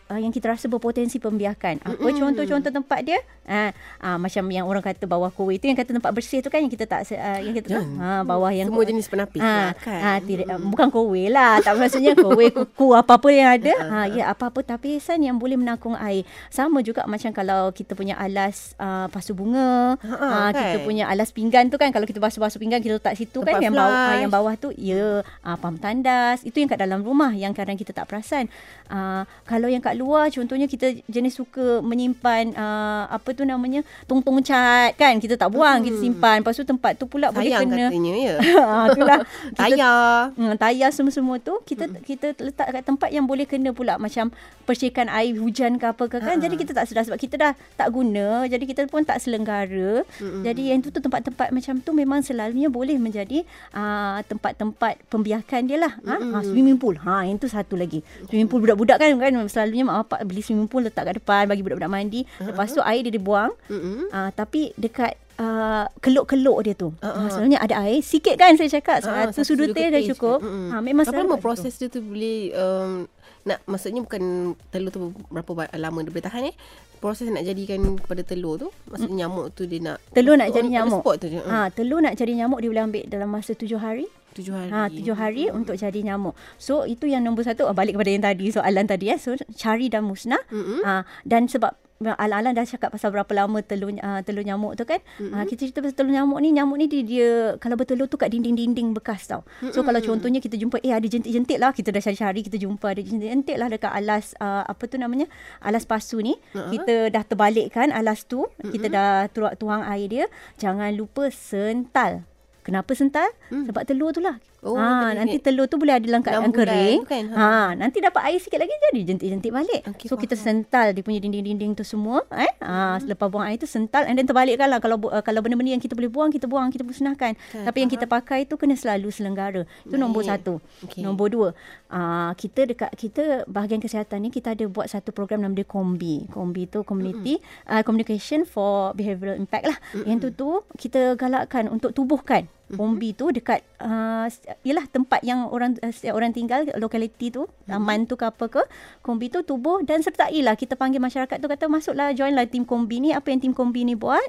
uh, 0.10 0.20
yang 0.20 0.34
kita 0.34 0.54
rasa 0.54 0.66
berpotensi 0.70 1.18
pembiakan. 1.18 1.82
Apa 1.82 1.98
mm-hmm. 1.98 2.20
contoh-contoh 2.22 2.72
tempat 2.72 3.00
dia? 3.06 3.20
Uh, 3.46 3.70
uh, 4.02 4.18
macam 4.18 4.42
yang 4.50 4.66
orang 4.66 4.82
kata 4.82 5.06
bawah 5.06 5.30
kowe 5.30 5.54
itu 5.54 5.70
yang 5.70 5.78
kata 5.78 5.94
tempat 5.94 6.10
bersih 6.10 6.42
tu 6.42 6.50
kan 6.50 6.66
yang 6.66 6.72
kita 6.74 6.90
tak 6.90 7.06
uh, 7.14 7.40
yang 7.46 7.54
kita 7.54 7.78
yeah. 7.78 7.86
uh, 8.02 8.22
bawah 8.26 8.50
yang 8.50 8.74
semua 8.74 8.86
jenis 8.90 9.06
penapis 9.06 9.42
uh, 9.42 9.46
lah 9.46 9.72
kan. 9.78 10.02
Uh, 10.02 10.20
tidak, 10.26 10.46
uh, 10.50 10.60
bukan 10.62 10.88
kowe 10.90 11.22
lah. 11.30 11.62
tak 11.62 11.78
maksudnya 11.78 12.18
kowe 12.18 12.42
kuku 12.42 12.88
apa-apa 12.94 13.30
yang 13.30 13.50
ada. 13.54 13.74
Ha 13.86 14.02
uh, 14.02 14.08
ya 14.12 14.34
apa-apa 14.34 14.66
tapisan 14.66 15.22
yang 15.22 15.38
boleh 15.38 15.60
menakung 15.60 15.94
air. 15.94 16.26
Sama 16.50 16.82
juga 16.82 17.06
macam 17.06 17.30
kalau 17.32 17.70
kita 17.70 17.94
punya 17.94 18.18
alas 18.18 18.74
uh, 18.82 19.06
pasu 19.14 19.38
bunga, 19.38 19.96
uh, 20.00 20.10
uh, 20.10 20.50
kan? 20.50 20.54
kita 20.54 20.78
punya 20.82 21.06
alas 21.06 21.30
pinggan 21.30 21.70
tu 21.70 21.78
kan 21.78 21.94
kalau 21.94 22.10
kita 22.10 22.18
basuh-basuh 22.18 22.58
pinggan 22.58 22.82
kita 22.82 22.98
letak 22.98 23.14
situ 23.14 23.46
kan, 23.46 23.56
tempat 23.56 23.62
kan 23.62 23.66
yang 23.68 23.76
bawah 23.78 23.94
uh, 23.94 24.16
yang 24.18 24.32
bawah 24.32 24.54
tu 24.58 24.70
ya 24.74 25.22
uh, 25.22 25.58
pam 25.60 25.78
tandas. 25.78 26.42
Itu 26.42 26.60
yang 26.60 26.70
kat 26.72 26.82
dalam 26.82 27.06
rumah 27.06 27.30
yang 27.36 27.54
kadang 27.54 27.78
kita 27.78 27.94
tak 27.94 28.10
perasan. 28.10 28.50
Uh, 28.90 29.24
kalau 29.46 29.70
yang 29.70 29.86
kat 29.86 29.95
luar. 29.98 30.30
Contohnya 30.30 30.68
kita 30.68 30.96
jenis 31.08 31.40
suka 31.40 31.80
menyimpan 31.82 32.54
uh, 32.56 33.08
apa 33.10 33.32
tu 33.32 33.48
namanya 33.48 33.82
tong-tong 34.06 34.44
cat 34.44 34.94
kan 35.00 35.18
kita 35.18 35.40
tak 35.40 35.50
buang 35.52 35.82
hmm. 35.82 35.86
kita 35.88 35.98
simpan. 36.00 36.36
Lepas 36.44 36.56
tu 36.60 36.66
tempat 36.68 36.92
tu 37.00 37.06
pula 37.08 37.32
Sayang 37.32 37.36
boleh 37.36 37.52
kena 37.56 37.86
katanya 37.88 38.14
ya. 38.16 38.36
Ha 38.40 38.80
itulah. 38.92 39.20
Tayar. 39.60 40.36
Hmm, 40.36 40.54
tayar 40.60 40.90
semua-semua 40.92 41.40
tu 41.40 41.56
kita 41.64 41.88
hmm. 41.88 42.04
kita 42.04 42.28
letak 42.44 42.68
kat 42.76 42.84
tempat 42.84 43.10
yang 43.10 43.26
boleh 43.26 43.48
kena 43.48 43.72
pula. 43.72 43.96
Macam 43.96 44.30
percikan 44.66 45.08
air 45.08 45.38
hujan 45.38 45.78
ke 45.78 45.86
apa 45.88 46.04
ke 46.10 46.18
kan. 46.20 46.38
Ha. 46.38 46.42
jadi 46.42 46.56
kita 46.58 46.72
tak 46.74 46.86
sedar 46.90 47.04
sebab 47.06 47.20
kita 47.22 47.36
dah 47.38 47.54
tak 47.78 47.88
guna. 47.94 48.44
Jadi 48.50 48.64
kita 48.66 48.90
pun 48.90 49.06
tak 49.06 49.22
selenggara. 49.22 50.04
Hmm. 50.20 50.42
jadi 50.42 50.76
yang 50.76 50.80
tu 50.84 50.90
tu 50.92 51.00
tempat-tempat 51.00 51.54
macam 51.54 51.80
tu 51.80 51.92
memang 51.94 52.20
selalunya 52.26 52.68
boleh 52.68 52.98
menjadi 52.98 53.46
uh, 53.72 54.20
tempat-tempat 54.26 55.00
pembiakan 55.08 55.62
dia 55.70 55.78
lah. 55.80 55.94
Ha? 56.04 56.16
Hmm. 56.18 56.32
ha 56.34 56.38
swimming 56.42 56.78
pool. 56.82 56.98
Ha 57.00 57.26
yang 57.30 57.38
tu 57.38 57.48
satu 57.48 57.78
lagi. 57.78 58.02
Swimming 58.28 58.50
pool 58.50 58.66
budak-budak 58.66 58.98
kan 59.00 59.14
kan? 59.22 59.32
Selalunya 59.48 59.85
mak 59.86 60.10
bapak 60.10 60.26
beli 60.26 60.42
swimming 60.42 60.66
pool 60.66 60.82
letak 60.82 61.06
kat 61.06 61.22
depan 61.22 61.46
bagi 61.46 61.62
budak-budak 61.62 61.92
mandi. 61.92 62.22
Uh-huh. 62.26 62.50
Lepas 62.50 62.74
tu 62.74 62.82
air 62.82 63.06
dia 63.06 63.14
dibuang. 63.14 63.54
Uh-huh. 63.70 64.10
Uh, 64.10 64.30
tapi 64.34 64.74
dekat 64.76 65.14
uh, 65.38 65.86
keluk-keluk 66.02 66.58
dia 66.66 66.74
tu. 66.74 66.90
Uh-huh. 66.90 67.06
Uh, 67.06 67.28
sebenarnya 67.30 67.60
ada 67.62 67.76
air 67.86 68.02
sikit 68.02 68.36
kan 68.36 68.58
saya 68.58 68.70
cakap. 68.74 69.06
Uh-huh. 69.06 69.30
Satu 69.30 69.46
sudut 69.46 69.72
teh 69.72 69.88
dah 69.94 70.02
cukup. 70.10 70.42
Uh-huh. 70.42 70.74
Uh, 70.74 70.82
memang 70.82 71.06
Apa 71.06 71.38
proses 71.38 71.78
dia 71.78 71.88
tu 71.88 72.02
boleh 72.02 72.50
um, 72.58 73.06
nak 73.46 73.62
maksudnya 73.70 74.02
bukan 74.02 74.58
telur 74.74 74.90
tu 74.90 75.14
berapa 75.30 75.70
lama 75.78 76.02
dia 76.02 76.10
boleh 76.10 76.26
tahan 76.26 76.50
eh 76.50 76.56
proses 76.98 77.30
nak 77.30 77.46
jadikan 77.46 77.78
kepada 78.02 78.26
telur 78.26 78.58
tu 78.58 78.74
maksudnya 78.90 79.30
nyamuk 79.30 79.54
tu 79.54 79.70
dia 79.70 79.78
nak 79.78 80.02
telur 80.18 80.34
nak 80.34 80.50
jadi 80.50 80.66
nyamuk 80.66 81.06
tu 81.22 81.30
je. 81.30 81.38
ha 81.46 81.70
telur 81.70 82.02
nak 82.02 82.18
jadi 82.18 82.34
nyamuk 82.34 82.58
dia 82.58 82.74
boleh 82.74 82.86
ambil 82.90 83.04
dalam 83.06 83.30
masa 83.30 83.54
tujuh 83.54 83.78
hari 83.78 84.10
Tujuh 84.36 84.52
hari. 84.52 84.70
Ha, 84.70 84.92
tujuh 84.92 85.16
hari 85.16 85.44
hmm. 85.48 85.58
untuk 85.64 85.76
cari 85.80 86.00
nyamuk. 86.04 86.36
So, 86.60 86.84
itu 86.84 87.08
yang 87.08 87.24
nombor 87.24 87.48
satu. 87.48 87.72
Balik 87.72 87.96
kepada 87.96 88.12
yang 88.12 88.26
tadi, 88.28 88.46
soalan 88.52 88.86
tadi. 88.86 89.06
Ya. 89.10 89.16
So, 89.16 89.40
cari 89.56 89.88
dan 89.88 90.04
musnah. 90.04 90.44
Hmm. 90.52 90.84
Ha, 90.84 91.08
dan 91.24 91.48
sebab 91.48 91.80
Alang-alang 91.96 92.60
dah 92.60 92.68
cakap 92.68 92.92
pasal 92.92 93.08
berapa 93.16 93.32
lama 93.32 93.64
telur 93.64 93.88
uh, 94.04 94.20
telur 94.20 94.44
nyamuk 94.44 94.76
tu 94.76 94.84
kan. 94.84 95.00
Mm-hmm. 95.16 95.32
Uh, 95.32 95.44
kita 95.48 95.60
cerita 95.64 95.80
pasal 95.80 95.96
telur 95.96 96.12
nyamuk 96.12 96.44
ni, 96.44 96.52
nyamuk 96.52 96.76
ni 96.76 96.92
dia, 96.92 97.02
dia 97.08 97.32
kalau 97.56 97.80
bertelur 97.80 98.12
tu 98.12 98.20
kat 98.20 98.36
dinding-dinding 98.36 98.92
bekas 98.92 99.32
tau. 99.32 99.48
Mm-hmm. 99.64 99.72
So 99.72 99.80
kalau 99.88 100.04
contohnya 100.04 100.44
kita 100.44 100.60
jumpa 100.60 100.84
eh 100.84 100.92
ada 100.92 101.08
jentik-jentik 101.08 101.56
lah, 101.56 101.72
kita 101.72 101.96
dah 101.96 102.04
cari-cari 102.04 102.44
kita 102.44 102.58
jumpa 102.60 102.84
ada 102.92 103.00
jentik-jentik 103.00 103.56
lah 103.56 103.72
dekat 103.72 103.92
alas 103.96 104.36
uh, 104.44 104.68
apa 104.68 104.84
tu 104.92 105.00
namanya? 105.00 105.32
alas 105.64 105.88
pasu 105.88 106.20
ni. 106.20 106.36
Uh-huh. 106.52 106.76
Kita 106.76 107.16
dah 107.16 107.24
terbalikkan 107.24 107.96
alas 107.96 108.28
tu, 108.28 108.44
mm-hmm. 108.44 108.72
kita 108.76 108.88
dah 108.92 109.10
tuang 109.56 109.88
air 109.88 110.12
dia. 110.12 110.26
Jangan 110.60 110.92
lupa 111.00 111.32
sental. 111.32 112.28
Kenapa 112.66 112.98
sental? 112.98 113.30
Mm. 113.54 113.70
Sebab 113.70 113.82
telur 113.86 114.10
tu 114.10 114.26
lah. 114.26 114.42
Oh, 114.66 114.74
ha, 114.82 115.14
nanti 115.14 115.38
telur 115.38 115.70
tu 115.70 115.78
boleh 115.78 115.94
ada 115.94 116.02
dalam 116.02 116.26
keadaan 116.26 116.50
kering. 116.50 117.06
Kan? 117.06 117.30
Ha. 117.38 117.38
ha, 117.38 117.70
nanti 117.78 118.02
dapat 118.02 118.34
air 118.34 118.42
sikit 118.42 118.58
lagi 118.58 118.74
jadi 118.90 119.14
jentik-jentik 119.14 119.54
balik. 119.54 119.82
Okay, 119.94 120.10
so 120.10 120.18
faham. 120.18 120.26
kita 120.26 120.34
sental 120.34 120.90
dia 120.90 121.06
punya 121.06 121.22
dinding-dinding 121.22 121.78
tu 121.78 121.86
semua, 121.86 122.26
eh. 122.34 122.50
Ha, 122.66 122.98
hmm. 122.98 123.06
selepas 123.06 123.30
buang 123.30 123.46
air 123.46 123.62
tu 123.62 123.70
sental 123.70 124.10
and 124.10 124.18
then 124.18 124.26
terbalikkanlah 124.26 124.82
kalau 124.82 124.98
uh, 125.14 125.22
kalau 125.22 125.46
benda-benda 125.46 125.78
yang 125.78 125.84
kita 125.86 125.94
boleh 125.94 126.10
buang, 126.10 126.34
kita 126.34 126.50
buang, 126.50 126.74
kita 126.74 126.82
musnahkan. 126.82 127.38
Okay, 127.38 127.62
Tapi 127.62 127.62
faham. 127.62 127.78
yang 127.86 127.92
kita 127.94 128.06
pakai 128.10 128.40
tu 128.50 128.58
kena 128.58 128.74
selalu 128.74 129.14
selenggara. 129.14 129.70
Itu 129.86 130.02
nombor 130.02 130.26
satu. 130.26 130.58
Okay. 130.90 131.06
Nombor 131.06 131.30
dua, 131.30 131.50
uh, 131.94 132.34
kita 132.34 132.66
dekat 132.66 132.90
kita 132.98 133.46
bahagian 133.46 133.78
kesihatan 133.78 134.26
ni 134.26 134.34
kita 134.34 134.58
ada 134.58 134.66
buat 134.66 134.90
satu 134.90 135.14
program 135.14 135.46
nama 135.46 135.54
dia 135.54 135.70
Kombi. 135.70 136.26
Kombi 136.34 136.66
tu 136.66 136.82
community 136.82 137.38
mm-hmm. 137.38 137.70
uh, 137.70 137.82
communication 137.86 138.50
for 138.50 138.98
behavioral 138.98 139.38
impact 139.38 139.70
lah. 139.70 139.78
Mm-hmm. 139.94 140.10
Yang 140.10 140.18
tu 140.18 140.30
tu 140.34 140.50
kita 140.82 141.14
galakkan 141.14 141.70
untuk 141.70 141.94
tubuhkan 141.94 142.50
Kombi 142.66 143.14
tu 143.14 143.30
dekat 143.30 143.62
uh, 143.78 144.26
ialah 144.66 144.90
tempat 144.90 145.22
yang 145.22 145.46
orang 145.54 145.78
uh, 145.86 145.94
orang 146.10 146.34
tinggal 146.34 146.66
lokaliti 146.82 147.30
tu 147.30 147.46
taman 147.70 148.10
tu 148.10 148.18
ke 148.18 148.26
apa 148.26 148.50
ke 148.50 148.64
kombi 149.06 149.30
tu 149.30 149.46
tubuh 149.46 149.86
dan 149.86 150.02
sertailah 150.02 150.58
kita 150.58 150.74
panggil 150.74 150.98
masyarakat 150.98 151.38
tu 151.38 151.46
kata 151.46 151.70
masuklah 151.70 152.10
joinlah 152.18 152.50
tim 152.50 152.66
kombi 152.66 152.98
ni 152.98 153.14
apa 153.14 153.30
yang 153.30 153.38
tim 153.38 153.54
kombi 153.54 153.86
ni 153.86 153.94
buat 153.94 154.26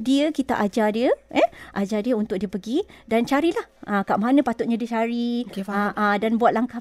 dia 0.00 0.32
kita 0.32 0.56
ajar 0.56 0.96
dia 0.96 1.12
eh 1.28 1.48
ajar 1.76 2.00
dia 2.00 2.16
untuk 2.16 2.40
dia 2.40 2.48
pergi 2.48 2.80
dan 3.04 3.28
carilah 3.28 3.62
uh, 3.84 4.02
kat 4.02 4.16
mana 4.16 4.40
patutnya 4.40 4.80
dia 4.80 4.88
cari 4.88 5.44
okay, 5.44 5.60
uh, 5.68 5.92
uh, 5.92 6.16
dan 6.16 6.40
buat 6.40 6.56
langkah 6.56 6.80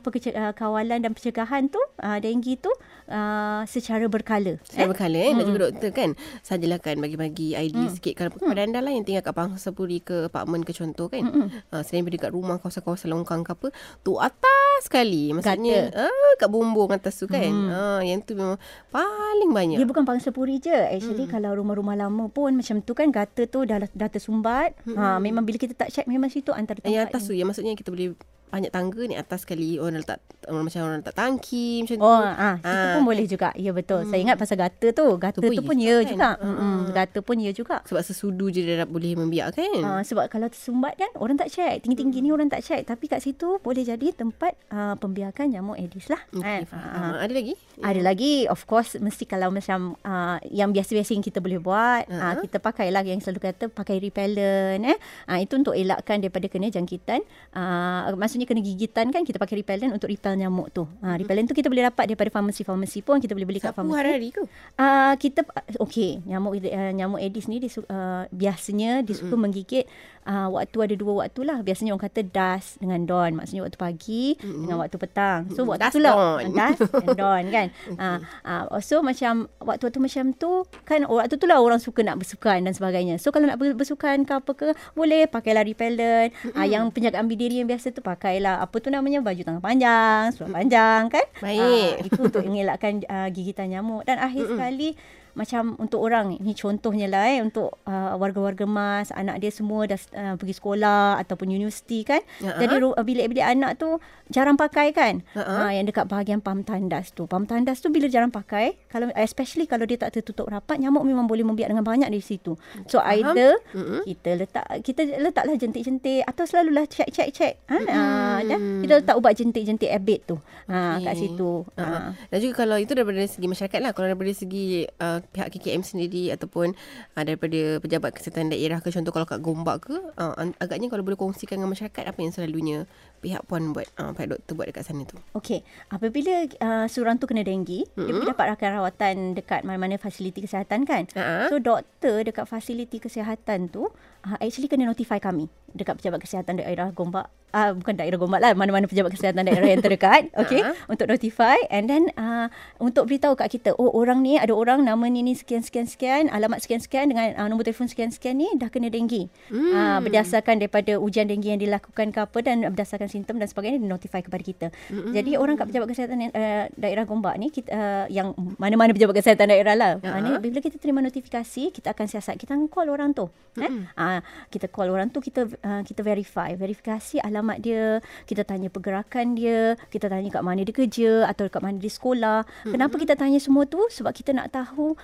kawalan 0.55 1.03
dan 1.03 1.11
pencegahan 1.11 1.67
tu 1.67 1.79
uh, 1.99 2.17
denggi 2.23 2.55
tu 2.55 2.71
uh, 3.11 3.61
secara 3.67 4.07
berkala 4.07 4.57
secara 4.63 4.87
eh? 4.87 4.89
berkala 4.89 5.17
eh 5.19 5.31
hmm. 5.31 5.37
dan 5.37 5.43
juga 5.45 5.59
doktor 5.69 5.91
kan 5.91 6.09
sajalah 6.45 6.79
kan 6.79 6.95
bagi-bagi 6.97 7.59
ID 7.59 7.77
hmm. 7.77 7.93
sikit 7.99 8.13
kalau 8.15 8.29
kepada 8.31 8.61
hmm. 8.63 8.67
anda 8.71 8.79
lah 8.79 8.91
yang 8.95 9.03
tinggal 9.03 9.23
kat 9.25 9.35
Pangsapuri 9.35 9.99
ke 9.99 10.31
apartmen 10.31 10.63
ke 10.63 10.71
contoh 10.71 11.11
kan 11.11 11.23
hmm. 11.27 11.47
uh, 11.75 11.81
selain 11.83 12.07
berada 12.07 12.29
kat 12.29 12.31
rumah 12.31 12.57
kawasan-kawasan 12.61 13.09
longkang 13.11 13.41
ke 13.43 13.51
apa 13.51 13.67
tu 14.05 14.15
atas 14.21 14.87
sekali 14.87 15.35
maksudnya 15.35 15.91
uh, 15.91 16.31
kat 16.39 16.47
bumbung 16.47 16.89
atas 16.95 17.19
tu 17.19 17.27
kan 17.27 17.51
hmm. 17.51 17.69
uh, 17.69 18.01
yang 18.05 18.23
tu 18.23 18.37
memang 18.37 18.55
paling 18.93 19.51
banyak 19.51 19.77
dia 19.81 19.89
bukan 19.89 20.07
Pangsapuri 20.07 20.61
je 20.61 20.73
actually 20.73 21.27
hmm. 21.27 21.33
kalau 21.33 21.51
rumah-rumah 21.59 21.97
lama 21.99 22.31
pun 22.31 22.55
macam 22.55 22.79
tu 22.79 22.93
kan 22.95 23.08
kan 23.09 23.25
gata 23.25 23.41
tu 23.49 23.65
dah 23.65 23.81
dah 23.81 24.09
tersumbat. 24.09 24.77
Ha 24.93 25.17
memang 25.17 25.41
bila 25.41 25.57
kita 25.57 25.73
tak 25.73 25.89
check 25.89 26.05
memang 26.05 26.29
situ 26.29 26.53
antara 26.53 26.77
tempat. 26.77 26.93
Yang 26.93 27.03
atas 27.09 27.21
tu 27.25 27.33
yang 27.33 27.49
maksudnya 27.49 27.73
kita 27.73 27.89
boleh 27.89 28.13
banyak 28.49 28.69
tangga 28.69 29.01
ni 29.03 29.13
atas 29.13 29.41
sekali 29.41 29.77
orang 29.77 30.01
letak 30.01 30.17
orang 30.45 30.65
macam 30.65 30.81
orang 30.81 30.99
letak 30.99 31.13
tangki 31.13 31.85
macam 31.85 31.97
Oh, 31.99 32.19
tu. 32.19 32.25
ah, 32.25 32.55
itu 32.57 32.65
Ah. 32.65 32.93
pun 32.97 33.03
boleh 33.03 33.25
juga. 33.25 33.49
Ya 33.53 33.69
betul. 33.69 34.01
Saya 34.03 34.19
ingat 34.19 34.35
pasal 34.35 34.57
gata 34.57 34.87
tu. 34.89 35.05
Gata 35.15 35.37
Tu 35.37 35.45
pun 35.45 35.53
tu, 35.53 35.61
pun 35.63 35.77
ya 35.77 35.89
ya 35.91 35.97
kan? 35.99 36.09
juga. 36.09 36.29
Ah. 36.31 36.35
Mm-mm, 36.41 36.75
gata 36.89 37.19
pun 37.19 37.35
ya 37.37 37.51
juga. 37.51 37.81
Sebab 37.83 38.01
sesudu 38.01 38.49
je 38.49 38.61
dia 38.61 38.75
dah 38.75 38.87
boleh 38.87 39.13
membiak 39.13 39.53
kan. 39.53 39.69
Uh, 39.75 40.01
sebab 40.01 40.25
kalau 40.27 40.47
tersumbat 40.47 40.95
kan 40.95 41.09
orang 41.15 41.35
tak 41.35 41.49
check. 41.49 41.81
Tinggi-tinggi 41.81 42.19
ni 42.19 42.29
orang 42.29 42.47
tak 42.47 42.61
check. 42.61 42.81
Tapi 42.83 43.05
kat 43.05 43.21
situ 43.21 43.59
boleh 43.59 43.83
jadi 43.83 44.09
tempat 44.11 44.57
uh, 44.69 44.95
pembiakan 44.95 45.49
nyamuk 45.49 45.77
Aedes 45.77 46.09
lah. 46.09 46.21
Okey, 46.31 46.41
kan? 46.41 46.61
Ah. 46.73 47.21
Ada 47.21 47.33
lagi? 47.33 47.53
Ada 47.79 48.01
lagi 48.01 48.33
of 48.45 48.65
course 48.65 48.97
mesti 48.97 49.23
kalau 49.23 49.49
macam 49.49 49.95
uh, 50.01 50.35
yang 50.45 50.69
biasa-biasa 50.69 51.11
yang 51.11 51.21
kita 51.21 51.39
boleh 51.39 51.57
buat 51.57 52.03
uh-huh. 52.05 52.25
uh, 52.27 52.35
kita 52.41 52.57
pakailah 52.57 53.03
yang 53.03 53.19
selalu 53.19 53.39
kata 53.45 53.69
pakai 53.69 53.99
repellent 53.99 54.83
eh 54.83 54.97
uh, 55.25 55.37
itu 55.37 55.55
untuk 55.55 55.71
elakkan 55.71 56.19
daripada 56.19 56.47
kena 56.47 56.67
jangkitan 56.67 57.23
uh, 57.53 58.11
maksudnya 58.13 58.38
kena 58.45 58.61
gigitan 58.61 59.09
kan 59.09 59.25
kita 59.25 59.41
pakai 59.41 59.59
repellent 59.63 59.91
untuk 59.95 60.11
repel 60.11 60.35
nyamuk 60.37 60.69
tu. 60.71 60.83
Uh, 61.01 61.15
repellent 61.15 61.47
tu 61.49 61.55
kita 61.55 61.67
boleh 61.67 61.87
dapat 61.89 62.11
daripada 62.11 62.29
farmasi-farmasi 62.29 62.99
pun 63.01 63.17
kita 63.19 63.33
boleh 63.33 63.47
beli 63.47 63.59
kat 63.59 63.73
farmasi. 63.73 63.97
hari-hari 63.97 64.29
ke? 64.35 64.43
Uh, 64.79 65.13
kita 65.17 65.43
okey 65.81 66.23
nyamuk 66.23 66.59
uh, 66.59 66.91
nyamuk 66.93 67.19
Aedes 67.19 67.49
ni 67.49 67.59
dia 67.59 67.71
uh, 67.89 68.23
biasanya 68.29 69.01
dia 69.01 69.15
suka 69.17 69.35
menggigit 69.35 69.89
uh, 70.29 70.47
waktu 70.53 70.77
ada 70.85 70.95
dua 70.95 71.25
waktu 71.25 71.41
lah 71.41 71.65
biasanya 71.65 71.97
orang 71.97 72.05
kata 72.05 72.21
dusk 72.25 72.77
dengan 72.77 72.99
dawn 73.09 73.31
maksudnya 73.33 73.65
waktu 73.65 73.79
pagi 73.79 74.25
mm-hmm. 74.37 74.61
dengan 74.65 74.77
waktu 74.85 74.97
petang 75.01 75.41
so 75.53 75.65
waktu 75.65 75.89
Dusk, 75.89 75.95
tu 75.97 75.99
lah 76.05 76.13
dawn. 76.13 76.53
dusk 76.53 76.91
and 76.93 77.17
dawn 77.21 77.43
kan 77.49 77.67
uh, 77.97 78.17
uh, 78.45 78.63
so 78.79 79.01
macam 79.01 79.49
waktu-waktu 79.57 79.99
macam 79.99 80.25
tu 80.37 80.51
kan 80.85 81.05
waktu 81.09 81.35
tu 81.35 81.45
lah 81.49 81.57
orang 81.57 81.81
suka 81.81 82.05
nak 82.05 82.21
bersukan 82.21 82.61
dan 82.61 82.73
sebagainya 82.77 83.17
so 83.17 83.33
kalau 83.33 83.49
nak 83.49 83.57
ber- 83.57 83.77
bersukan 83.77 84.23
ke 84.23 84.33
apa 84.37 84.51
ke 84.53 84.67
boleh 84.93 85.25
pakailah 85.25 85.65
repellent 85.65 86.31
mm-hmm. 86.31 86.57
uh, 86.57 86.67
yang 86.67 86.83
penjagaan 86.93 87.25
bidiri 87.25 87.61
yang 87.61 87.69
biasa 87.69 87.91
tu 87.91 88.05
pakailah 88.29 88.61
apa 88.61 88.75
tu 88.77 88.93
namanya? 88.93 89.25
Baju 89.25 89.41
tangan 89.41 89.63
panjang 89.65 90.23
seluar 90.37 90.61
panjang 90.61 91.01
kan? 91.09 91.25
Baik. 91.41 91.93
Ah, 91.97 92.05
itu 92.05 92.19
untuk 92.21 92.45
mengelakkan 92.45 93.01
uh, 93.09 93.27
gigitan 93.33 93.73
nyamuk. 93.73 94.05
Dan 94.05 94.21
akhir 94.21 94.53
sekali 94.53 94.93
macam 95.39 95.63
untuk 95.77 95.99
orang 96.01 96.35
ni 96.35 96.51
contohnya 96.51 97.07
lah 97.07 97.23
eh 97.25 97.39
untuk 97.39 97.79
uh, 97.81 98.13
warga-warga 98.13 98.65
mas 98.65 99.07
anak 99.11 99.39
dia 99.39 99.47
semua 99.49 99.85
dah 99.85 99.95
uh, 100.11 100.35
pergi 100.35 100.53
sekolah 100.53 101.15
ataupun 101.17 101.47
universiti 101.49 102.03
kan 102.03 102.19
Ya. 102.37 102.55
jadi 102.57 102.75
ru- 102.77 102.91
uh, 102.91 103.01
bilik-bilik 103.01 103.41
anak 103.41 103.75
tu 103.75 103.95
jarang 104.27 104.53
pakai 104.53 104.91
kan 104.91 105.23
Ha-ha. 105.31 105.65
uh, 105.65 105.71
yang 105.71 105.83
dekat 105.83 106.05
bahagian 106.05 106.39
pam 106.39 106.61
tandas 106.61 107.09
tu 107.09 107.23
pam 107.23 107.43
tandas 107.43 107.79
tu 107.79 107.87
bila 107.87 108.05
jarang 108.05 108.29
pakai 108.29 108.75
kalau 108.85 109.07
especially 109.15 109.63
kalau 109.63 109.83
dia 109.83 109.95
tak 109.97 110.11
tertutup 110.13 110.45
rapat 110.45 110.75
nyamuk 110.77 111.01
memang 111.01 111.23
boleh 111.23 111.41
membiak 111.41 111.67
dengan 111.67 111.81
banyak 111.81 112.07
di 112.07 112.19
situ 112.19 112.59
so 112.85 112.99
Faham. 112.99 113.31
either 113.31 113.55
Mm-mm. 113.71 114.01
kita 114.03 114.29
letak 114.35 114.65
kita 114.81 115.01
letaklah 115.17 115.55
jentik-jentik 115.55 116.21
atau 116.21 116.43
selalulah 116.43 116.83
check 116.85 117.07
check 117.09 117.31
check 117.31 117.53
ha 117.65 117.75
Mm-mm. 117.75 117.87
uh, 117.89 118.39
dan 118.43 118.59
kita 118.81 118.93
letak 118.99 119.15
ubat 119.15 119.33
jentik-jentik 119.33 119.87
abit 119.87 120.19
tu 120.25 120.35
ha 120.65 120.99
kat 120.99 121.11
Okey. 121.11 121.21
situ 121.21 121.51
Ha. 121.71 121.85
ha 121.85 122.09
Dan 122.27 122.39
juga 122.39 122.53
kalau 122.57 122.75
itu 122.75 122.91
daripada 122.91 123.21
segi 123.21 123.45
masyarakat 123.45 123.79
lah. 123.79 123.91
Kalau 123.91 124.07
daripada 124.07 124.31
segi 124.31 124.67
uh, 124.97 125.19
pihak 125.31 125.53
KKM 125.53 125.81
sendiri 125.85 126.33
ataupun 126.33 126.73
uh, 127.15 127.23
daripada 127.23 127.77
pejabat 127.79 128.17
kesihatan 128.17 128.51
daerah 128.51 128.81
ke 128.81 128.89
contoh 128.89 129.13
kalau 129.13 129.27
kat 129.29 129.39
Gombak 129.39 129.89
ke 129.89 129.95
uh, 129.95 130.33
agaknya 130.59 130.89
kalau 130.89 131.05
boleh 131.05 131.17
kongsikan 131.17 131.61
dengan 131.61 131.71
masyarakat 131.73 132.03
apa 132.09 132.19
yang 132.19 132.31
selalunya 132.33 132.77
pihak 133.19 133.43
puan 133.45 133.75
buat 133.75 133.87
uh, 133.99 134.11
pihak 134.15 134.35
doktor 134.35 134.53
buat 134.55 134.67
dekat 134.71 134.83
sana 134.87 135.03
tu. 135.03 135.19
Okey, 135.35 135.61
apabila 135.91 136.47
uh, 136.59 136.85
seorang 136.87 137.19
tu 137.19 137.27
kena 137.27 137.43
denggi, 137.43 137.83
mm-hmm. 137.83 138.07
dia 138.25 138.31
dapat 138.31 138.45
rakan 138.55 138.69
rawatan 138.79 139.15
dekat 139.35 139.61
mana-mana 139.67 139.99
fasiliti 139.99 140.43
kesihatan 140.43 140.87
kan. 140.87 141.05
Ha. 141.13 141.51
So 141.51 141.59
doktor 141.59 142.23
dekat 142.23 142.47
fasiliti 142.47 142.97
kesihatan 143.03 143.69
tu 143.69 143.91
uh, 144.25 144.37
actually 144.41 144.67
kena 144.67 144.87
notify 144.87 145.19
kami 145.21 145.47
dekat 145.73 146.01
pejabat 146.01 146.19
kesihatan 146.23 146.57
daerah 146.57 146.89
Gombak. 146.93 147.29
Uh, 147.49 147.73
bukan 147.73 147.97
daerah 147.97 148.17
Gombak 148.21 148.41
lah, 148.45 148.53
mana-mana 148.53 148.85
pejabat 148.85 149.09
kesihatan 149.09 149.41
daerah 149.41 149.65
yang 149.65 149.81
terdekat, 149.81 150.29
okey, 150.45 150.61
Ha. 150.61 150.73
untuk 150.85 151.09
notify 151.09 151.57
and 151.73 151.89
then 151.89 152.13
uh, 152.13 152.45
untuk 152.77 153.09
beritahu 153.09 153.33
kat 153.33 153.49
kita, 153.49 153.73
oh 153.73 153.89
orang 153.89 154.21
ni 154.21 154.37
ada 154.37 154.53
orang 154.53 154.85
nama 154.85 155.01
ni 155.09 155.25
ni 155.25 155.33
sekian 155.33 155.65
sekian 155.65 155.89
sekian, 155.89 156.29
alamat 156.29 156.61
sekian 156.61 156.77
sekian 156.77 157.09
dengan 157.09 157.33
uh, 157.41 157.49
nombor 157.49 157.65
telefon 157.65 157.89
sekian 157.89 158.13
sekian 158.13 158.37
ni 158.37 158.45
dah 158.53 158.69
kena 158.69 158.93
denggi. 158.93 159.33
Hmm. 159.49 159.73
Uh, 159.73 159.97
berdasarkan 160.05 160.61
daripada 160.61 161.01
ujian 161.01 161.25
denggi 161.25 161.49
yang 161.57 161.61
dilakukan 161.61 162.13
ke 162.13 162.19
apa 162.21 162.37
dan 162.45 162.69
berdasarkan 162.69 163.09
simptom 163.09 163.41
dan 163.41 163.49
sebagainya 163.49 163.81
dinotify 163.81 164.21
kepada 164.21 164.43
kita. 164.45 164.67
Mm-hmm. 164.93 165.13
Jadi 165.17 165.31
orang 165.41 165.55
kat 165.57 165.65
pejabat 165.73 165.87
kesihatan 165.89 166.17
uh, 166.29 166.65
daerah 166.77 167.03
Gombak 167.09 167.33
ni 167.41 167.49
kita 167.49 167.69
uh, 167.73 168.05
yang 168.13 168.37
mana-mana 168.61 168.93
pejabat 168.93 169.17
kesihatan 169.17 169.49
daerah 169.49 169.73
lah. 169.73 169.91
Ya. 170.05 170.13
Uh, 170.13 170.19
ni 170.21 170.31
bila 170.37 170.61
kita 170.61 170.77
terima 170.77 171.01
notifikasi, 171.01 171.73
kita 171.73 171.97
akan 171.97 172.05
siasat 172.05 172.37
kita 172.37 172.53
akan 172.53 172.69
call 172.69 172.93
orang 172.93 173.17
tu. 173.17 173.25
Mm-hmm. 173.57 173.65
Eh? 173.65 173.71
Uh, 173.97 174.08
kita 174.49 174.67
call 174.71 174.89
orang 174.89 175.13
tu 175.13 175.21
kita 175.21 175.45
uh, 175.45 175.81
kita 175.85 176.01
verify, 176.01 176.53
verifikasi 176.57 177.21
alamat 177.21 177.57
dia, 177.61 178.01
kita 178.25 178.41
tanya 178.43 178.67
pergerakan 178.73 179.37
dia, 179.37 179.77
kita 179.93 180.09
tanya 180.09 180.29
kat 180.33 180.43
mana 180.43 180.61
dia 180.65 180.75
kerja 180.75 181.11
atau 181.29 181.45
kat 181.47 181.61
mana 181.61 181.77
dia 181.77 181.91
sekolah. 181.91 182.39
Mm-hmm. 182.45 182.73
Kenapa 182.73 182.95
kita 182.97 183.13
tanya 183.13 183.39
semua 183.41 183.63
tu? 183.69 183.81
Sebab 183.89 184.11
kita 184.11 184.33
nak 184.33 184.49
tahu 184.53 184.97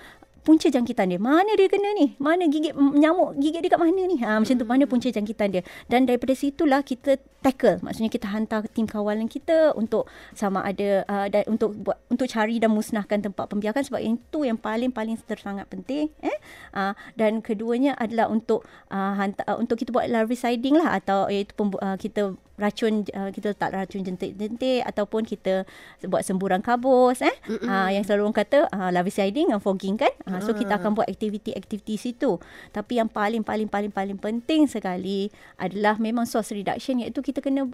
punca 0.46 0.70
jangkitan 0.70 1.10
dia. 1.10 1.18
Mana 1.18 1.58
dia 1.58 1.66
kena 1.66 1.90
ni? 1.98 2.14
Mana 2.22 2.46
gigit 2.46 2.70
nyamuk 2.78 3.34
gigit 3.42 3.66
dia 3.66 3.74
kat 3.74 3.82
mana 3.82 4.06
ni? 4.06 4.22
Ha 4.22 4.38
macam 4.38 4.54
tu 4.54 4.62
mana 4.62 4.86
punca 4.86 5.10
jangkitan 5.10 5.50
dia. 5.50 5.62
Dan 5.90 6.06
daripada 6.06 6.38
situlah 6.38 6.86
kita 6.86 7.18
tackle. 7.42 7.82
Maksudnya 7.82 8.06
kita 8.06 8.30
hantar 8.30 8.62
tim 8.70 8.86
kawalan 8.86 9.26
kita 9.26 9.74
untuk 9.74 10.06
sama 10.38 10.62
ada 10.62 11.02
uh, 11.10 11.26
dan 11.26 11.42
untuk 11.50 11.74
buat 11.74 11.98
untuk 12.06 12.30
cari 12.30 12.62
dan 12.62 12.70
musnahkan 12.70 13.26
tempat 13.26 13.50
pembiakan 13.50 13.82
sebab 13.82 13.98
itu 13.98 14.46
yang 14.46 14.54
paling-paling 14.54 15.18
sangat 15.34 15.66
penting 15.66 16.14
eh. 16.22 16.38
Uh, 16.70 16.94
dan 17.18 17.42
keduanya 17.42 17.98
adalah 17.98 18.30
untuk 18.30 18.62
uh, 18.94 19.18
hantar 19.18 19.42
uh, 19.50 19.58
untuk 19.58 19.82
kita 19.82 19.90
buat 19.90 20.06
larviciding 20.06 20.78
lah 20.78 21.02
atau 21.02 21.26
iaitu 21.26 21.52
pembu- 21.58 21.82
uh, 21.82 21.98
kita 21.98 22.38
racun 22.56 23.04
uh, 23.12 23.30
kita 23.32 23.52
letak 23.52 23.70
racun 23.72 24.00
jentik-jentik 24.04 24.80
ataupun 24.84 25.24
kita 25.24 25.68
buat 26.08 26.24
semburan 26.24 26.64
kabus 26.64 27.20
eh? 27.20 27.36
Uh, 27.48 27.92
yang 27.92 28.04
selalu 28.04 28.28
orang 28.28 28.38
kata 28.42 28.58
uh, 28.72 28.90
larviciding 28.92 29.52
dan 29.52 29.60
fogging 29.60 29.96
kan? 30.00 30.12
Uh, 30.24 30.40
so 30.40 30.56
kita 30.56 30.80
akan 30.80 30.96
buat 30.96 31.08
aktiviti-aktiviti 31.08 32.00
situ 32.00 32.40
tapi 32.72 32.98
yang 32.98 33.08
paling 33.08 33.44
paling 33.44 33.68
paling 33.68 33.92
paling 33.92 34.18
penting 34.18 34.66
sekali 34.66 35.28
adalah 35.60 35.96
memang 36.00 36.24
source 36.24 36.52
reduction 36.52 37.00
iaitu 37.00 37.20
kita 37.22 37.44
kena 37.44 37.68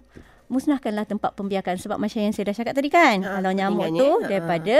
musnahkanlah 0.51 1.07
tempat 1.07 1.33
pembiakan. 1.33 1.79
Sebab 1.79 1.97
macam 1.97 2.19
yang 2.21 2.35
saya 2.35 2.51
dah 2.51 2.55
cakap 2.55 2.73
tadi 2.77 2.89
kan? 2.91 3.23
Ha, 3.23 3.39
kalau 3.39 3.51
nyamuk 3.55 3.89
tu 3.95 4.09
ha. 4.21 4.27
daripada 4.29 4.75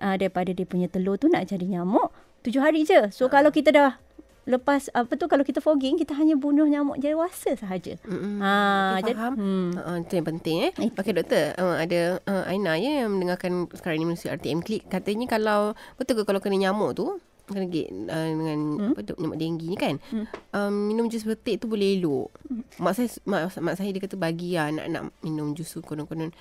uh, 0.00 0.14
daripada 0.16 0.50
dia 0.54 0.64
punya 0.64 0.88
telur 0.88 1.20
tu 1.20 1.28
nak 1.28 1.44
jadi 1.44 1.66
nyamuk 1.66 2.08
tujuh 2.46 2.62
hari 2.62 2.86
je. 2.86 3.10
So 3.10 3.28
kalau 3.28 3.50
kita 3.52 3.74
dah 3.74 4.00
lepas 4.48 4.88
apa 4.96 5.12
tu 5.20 5.28
kalau 5.28 5.44
kita 5.44 5.60
fogging 5.60 6.00
kita 6.00 6.16
hanya 6.16 6.32
bunuh 6.32 6.64
nyamuk 6.64 6.96
dewasa 6.96 7.52
sahaja 7.52 8.00
Mm-mm. 8.08 8.40
ha 8.40 8.96
Okey, 8.96 9.12
jadi 9.12 9.20
faham. 9.20 9.34
hmm. 9.36 9.68
Uh, 9.76 9.96
itu 10.00 10.12
yang 10.16 10.28
penting 10.32 10.56
eh. 10.64 10.72
Okey 10.72 11.12
doktor, 11.12 11.44
uh, 11.60 11.76
ada 11.76 12.00
uh, 12.24 12.48
Aina 12.48 12.80
ya 12.80 13.04
yang 13.04 13.12
mendengarkan 13.12 13.68
sekarang 13.76 14.00
ni 14.00 14.08
melalui 14.08 14.32
RTM 14.32 14.64
Click. 14.64 14.88
Katanya 14.88 15.28
kalau 15.28 15.76
betul 16.00 16.16
ke 16.16 16.22
kalau 16.24 16.40
kena 16.40 16.56
nyamuk 16.56 16.96
tu 16.96 17.20
kena 17.48 17.64
gigit 17.68 17.88
uh, 18.08 18.28
dengan 18.28 18.58
hmm? 18.76 18.90
apa 18.92 19.00
tu 19.04 19.12
nyamuk 19.20 19.36
denggi 19.36 19.66
ni 19.68 19.76
kan. 19.76 20.00
Hmm. 20.08 20.26
Um, 20.56 20.72
minum 20.88 21.12
jus 21.12 21.28
betik 21.28 21.60
tu 21.60 21.68
boleh 21.68 22.00
elok. 22.00 22.32
Hmm. 22.48 22.64
Mak 22.80 22.92
saya 22.96 23.08
mak, 23.28 23.52
mak 23.60 23.74
saya 23.76 23.92
dia 23.92 24.00
kata 24.00 24.16
bagi 24.16 24.56
lah 24.56 24.72
nak 24.72 24.86
nak 24.88 25.02
minum 25.20 25.52
jus 25.52 25.68
tu 25.68 25.84
konon-konon 25.84 26.32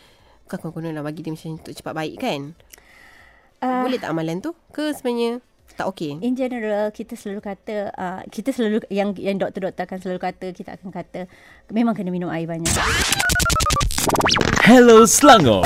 bukan 0.48 0.58
konon-konon 0.64 0.96
lah 0.96 1.04
bagi 1.04 1.28
dia 1.28 1.36
macam 1.36 1.60
tu 1.60 1.76
cepat 1.76 1.92
baik 1.92 2.16
kan. 2.24 2.56
Ah. 3.58 3.82
boleh 3.82 3.98
tak 3.98 4.14
amalan 4.14 4.38
tu? 4.38 4.54
Ke 4.70 4.94
sebenarnya 4.94 5.42
tak 5.78 5.94
okey? 5.94 6.18
In 6.26 6.34
general 6.34 6.90
kita 6.90 7.14
selalu 7.14 7.40
kata 7.46 7.94
uh, 7.94 8.22
kita 8.34 8.50
selalu 8.50 8.82
yang 8.90 9.14
yang 9.14 9.38
doktor-doktor 9.38 9.86
akan 9.86 10.00
selalu 10.02 10.20
kata 10.20 10.46
kita 10.50 10.74
akan 10.74 10.90
kata 10.90 11.30
memang 11.70 11.94
kena 11.94 12.10
minum 12.10 12.34
air 12.34 12.50
banyak. 12.50 12.74
Hello 14.66 15.06
Selangor. 15.06 15.64